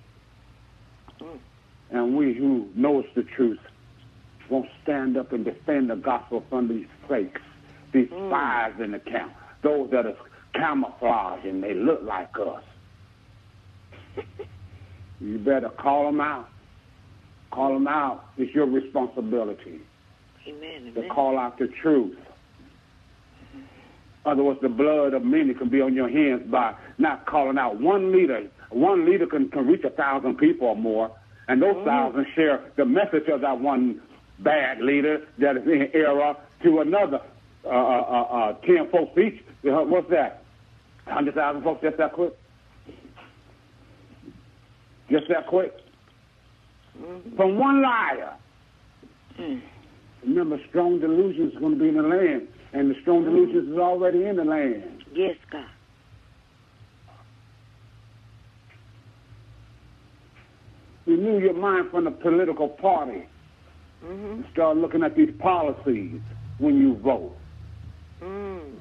[1.91, 3.59] And we who knows the truth
[4.49, 7.41] won't stand up and defend the gospel from these fakes,
[7.91, 9.33] these spies in the camp,
[9.63, 10.15] those that are
[10.53, 12.63] camouflaged and they look like us.
[15.19, 16.49] you better call them out.
[17.55, 18.25] Call them out.
[18.37, 19.79] It's your responsibility
[20.45, 20.91] Amen.
[20.93, 21.09] to Amen.
[21.09, 22.17] call out the truth.
[24.25, 28.11] Otherwise, the blood of many can be on your hands by not calling out one
[28.11, 28.49] leader.
[28.71, 31.15] One leader can, can reach a thousand people or more,
[31.47, 34.01] and those thousand share the message of that one
[34.39, 37.21] bad leader that is in error to another.
[37.63, 39.41] Uh, uh, uh, uh, ten folks each.
[39.65, 40.43] Uh, What's that?
[41.07, 42.33] Hundred thousand folks just that quick?
[45.09, 45.73] Just that quick?
[47.35, 48.35] From one liar.
[50.23, 53.77] Remember, strong delusions is going to be in the land, and the strong delusions is
[53.77, 55.03] already in the land.
[55.13, 55.65] Yes, God.
[61.05, 63.27] Renew your mind from the political party.
[64.03, 64.41] Mm-hmm.
[64.51, 66.19] Start looking at these policies
[66.57, 67.35] when you vote.
[68.21, 68.71] Mm.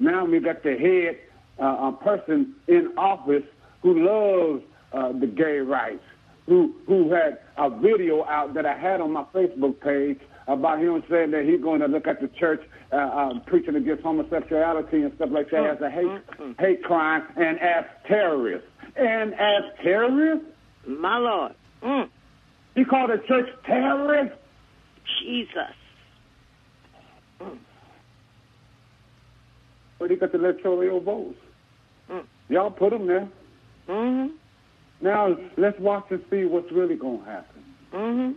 [0.00, 1.18] Now we got the head
[1.60, 3.44] uh, a person in office
[3.82, 6.02] who loves uh, the gay rights,
[6.46, 11.02] who who had a video out that I had on my Facebook page about him
[11.10, 12.60] saying that he's going to look at the church
[12.92, 17.58] uh, uh, preaching against homosexuality and stuff like that as a hate hate crime and
[17.60, 18.68] as terrorists.
[18.96, 20.46] And as terrorists,
[20.86, 21.54] My Lord.
[21.82, 22.08] Mm.
[22.74, 24.36] he called the church terrorists.
[25.20, 25.74] Jesus.
[29.98, 31.38] But he got the electoral votes.
[32.48, 33.28] Y'all put him there.
[33.88, 34.34] Mm-hmm.
[35.00, 37.64] Now let's watch and see what's really going to happen.
[37.92, 38.32] Mm-hmm.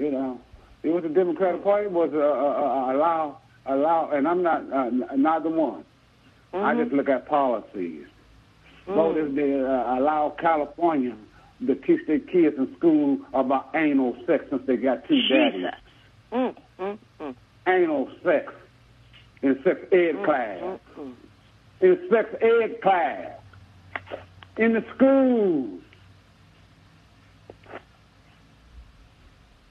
[0.00, 0.40] You know,
[0.82, 4.90] It was the Democratic Party was uh, uh, uh, allow allow, and I'm not uh,
[5.16, 5.84] not the one.
[6.54, 6.82] I Mhm.
[6.82, 8.06] just look at policies.
[8.86, 8.94] Mm.
[8.94, 11.14] Voters they uh, allow California
[11.66, 15.52] to teach their kids in school about anal sex since they got two daddies.
[15.62, 15.74] Jesus.
[16.32, 17.34] Mm, mm, mm,
[17.66, 18.52] Anal sex
[19.42, 20.80] in sex ed mm, class.
[21.82, 22.02] Mm, mm.
[22.02, 23.32] In sex ed class.
[24.58, 25.80] In the schools.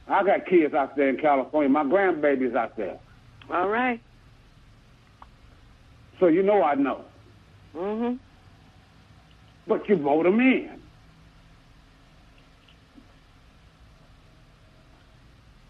[0.08, 1.70] I got kids out there in California.
[1.70, 3.00] My grandbaby's out there.
[3.52, 4.02] All right.
[6.20, 7.06] So you know I know.
[7.76, 8.18] Mm-hmm.
[9.68, 10.82] But you vote them in.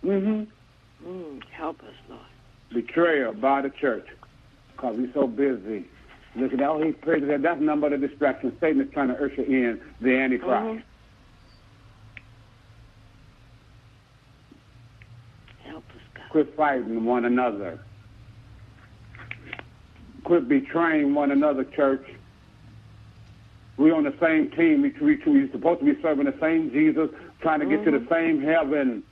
[0.03, 1.07] Mm-hmm.
[1.07, 2.21] Mm, help us, Lord.
[2.73, 4.07] Betrayal by the church.
[4.71, 5.85] Because we're so busy.
[6.35, 7.23] Look at all these prayers.
[7.27, 8.55] That's nothing but a distraction.
[8.61, 10.49] Satan is trying to usher in the Antichrist.
[10.49, 10.79] Mm-hmm.
[15.69, 16.29] Help us, God.
[16.31, 17.79] Quit fighting one another.
[20.23, 22.05] Quit betraying one another, church.
[23.77, 24.83] We're on the same team.
[24.83, 27.09] We, we, we're supposed to be serving the same Jesus,
[27.41, 28.13] trying to get to the mm-hmm.
[28.13, 29.03] same heaven.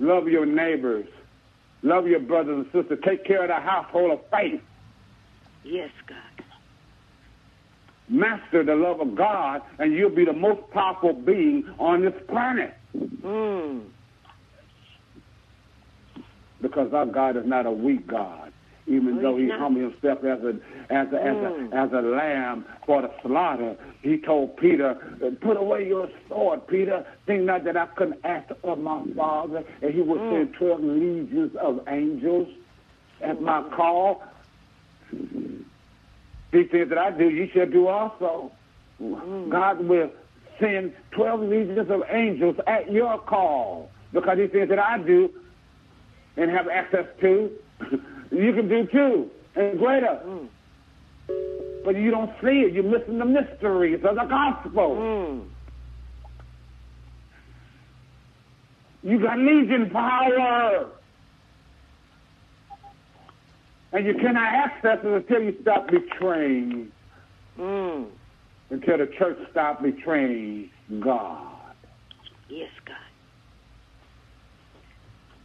[0.00, 1.06] Love your neighbors.
[1.84, 2.98] Love your brothers and sisters.
[3.04, 4.60] Take care of the household of faith.
[5.62, 6.18] Yes, God.
[8.08, 12.74] Master the love of God, and you'll be the most powerful being on this planet.
[12.96, 13.84] Mm.
[16.60, 18.43] because our God is not a weak God.
[18.86, 20.48] Even No, though he humbled himself as a
[20.92, 21.72] as a, as Mm.
[21.72, 24.94] a as a lamb for the slaughter, he told Peter,
[25.40, 27.06] "Put away your sword, Peter.
[27.26, 30.30] Think not that I couldn't ask of my Father, and He would Mm.
[30.32, 32.48] send twelve legions of angels
[33.22, 34.22] at my call.
[36.52, 38.52] These things that I do, you shall do also.
[39.02, 39.48] Mm.
[39.48, 40.10] God will
[40.60, 45.30] send twelve legions of angels at your call because these things that I do
[46.36, 47.50] and have access to,
[48.36, 50.20] you can do too, and greater.
[50.26, 50.48] Mm.
[51.84, 52.72] But you don't see it.
[52.72, 54.96] You're missing the mysteries of the gospel.
[54.96, 55.44] Mm.
[59.02, 60.86] You got legion power.
[63.92, 66.90] And you cannot access it until you stop betraying,
[67.58, 68.06] Mm.
[68.70, 70.70] until the church stop betraying
[71.00, 71.46] God.
[72.48, 72.96] Yes, God.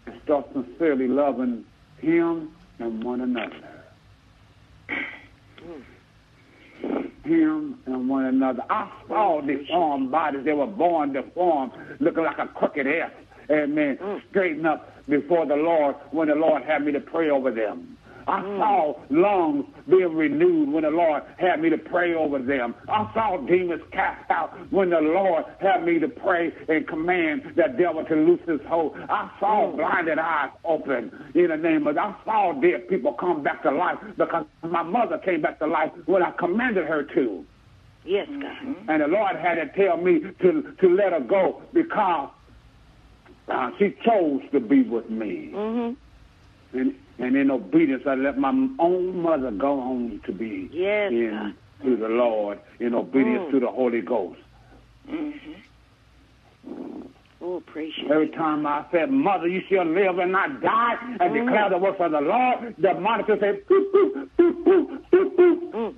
[0.07, 1.65] And start sincerely loving
[1.99, 3.55] Him and one another.
[7.23, 8.63] Him and one another.
[8.69, 10.45] I saw deformed bodies.
[10.45, 13.11] They were born deformed, looking like a crooked S.
[13.51, 13.97] Amen.
[14.01, 14.21] Mm.
[14.29, 17.97] Straighten up before the Lord when the Lord had me to pray over them.
[18.27, 18.57] I Mm.
[18.57, 22.75] saw lungs being renewed when the Lord had me to pray over them.
[22.87, 27.77] I saw demons cast out when the Lord had me to pray and command that
[27.77, 28.95] devil to loose his hold.
[29.09, 29.77] I saw Mm.
[29.77, 31.97] blinded eyes open in the name of.
[31.97, 35.91] I saw dead people come back to life because my mother came back to life
[36.05, 37.45] when I commanded her to.
[38.05, 38.75] Yes, God.
[38.87, 42.29] And the Lord had to tell me to to let her go because
[43.49, 45.51] uh, she chose to be with me.
[45.53, 46.79] Mm-hmm.
[46.79, 48.49] And and in obedience, I let my
[48.79, 51.53] own mother go home to be Yes, in
[51.83, 53.51] to the Lord in obedience Mm.
[53.51, 54.39] to the Holy Ghost.
[57.41, 58.11] Oh, praise you.
[58.11, 61.45] Every time I said, Mother, you shall live and not die, and Mm.
[61.45, 65.71] declare the works of the Lord, the monitor said, boop, boop, boop, boop, boop, boop.
[65.73, 65.95] Mm.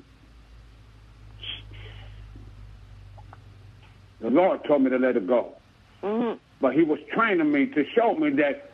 [4.21, 5.55] The Lord told me to let it go.
[6.03, 6.37] Mm-hmm.
[6.61, 8.70] But he was training me to show me that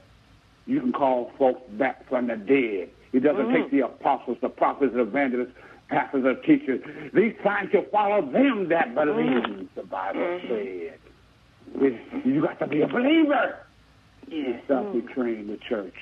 [0.68, 2.89] you can call folks back from the dead.
[3.11, 3.53] He doesn't Mhm.
[3.53, 5.53] take the apostles, the prophets, the evangelists,
[5.88, 6.82] pastors, or teachers.
[7.13, 9.49] These signs shall follow them that mm-hmm.
[9.49, 10.47] believe, the Bible mm-hmm.
[10.47, 10.99] said.
[11.82, 13.57] It- You got to be a believer.
[14.28, 14.61] Yes.
[14.65, 15.51] Stop betraying mm-hmm.
[15.51, 15.95] the church.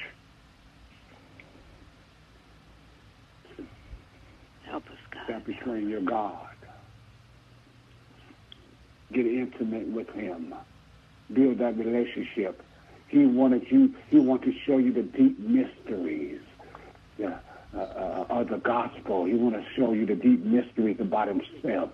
[4.63, 5.23] Help us, God.
[5.25, 6.55] Stop betraying your God.
[9.13, 10.53] Get intimate with Him.
[11.31, 12.61] Build that relationship.
[13.07, 13.93] He wanted you.
[14.09, 16.41] He wanted to show you the deep mysteries
[17.17, 17.39] yeah,
[17.75, 19.25] uh, uh, of the gospel.
[19.25, 21.91] He wanted to show you the deep mysteries about Himself.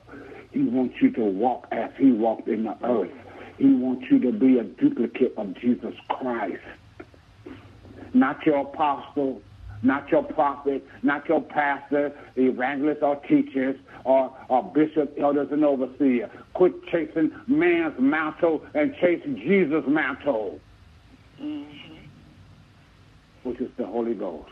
[0.52, 3.12] He wants you to walk as He walked in the earth.
[3.58, 6.64] He wants you to be a duplicate of Jesus Christ
[8.14, 9.42] not your apostle,
[9.84, 16.30] not your prophet, not your pastor, evangelist, or teachers, or, or bishop, elders, and overseer.
[16.54, 20.60] Quit chasing man's mantle and chase Jesus' mantle,
[23.44, 24.50] which is the Holy Ghost.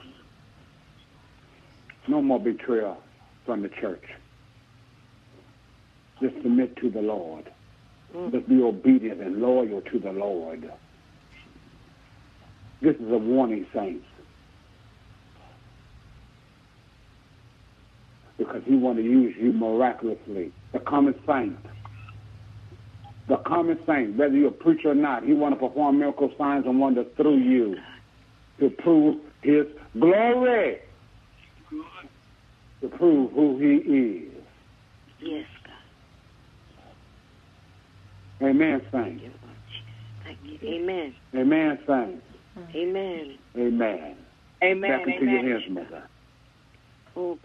[2.08, 2.98] No more betrayal
[3.46, 4.04] from the church.
[6.22, 7.52] Just submit to the Lord.
[8.16, 8.34] Mm.
[8.34, 10.72] Let's be obedient and loyal to the Lord.
[12.82, 14.06] This is a warning, saints.
[18.38, 20.52] Because he want to use you miraculously.
[20.72, 21.58] The common saint.
[23.30, 26.66] The common saint, whether you're a preacher or not, he want to perform miracle signs
[26.66, 27.78] and wonders through you
[28.60, 29.68] to prove his
[30.00, 30.80] glory.
[32.82, 34.44] To prove who he is.
[35.22, 35.46] Yes,
[38.40, 38.48] God.
[38.48, 39.24] Amen, saints.
[40.24, 40.58] Thank you.
[40.68, 41.14] Amen.
[41.36, 42.24] Amen, saints.
[42.76, 43.38] Amen.
[43.56, 44.16] Amen.
[44.64, 44.92] Amen.
[44.92, 45.30] Back into Amen.
[45.30, 46.04] your hands, mother.
[47.16, 47.40] Oh,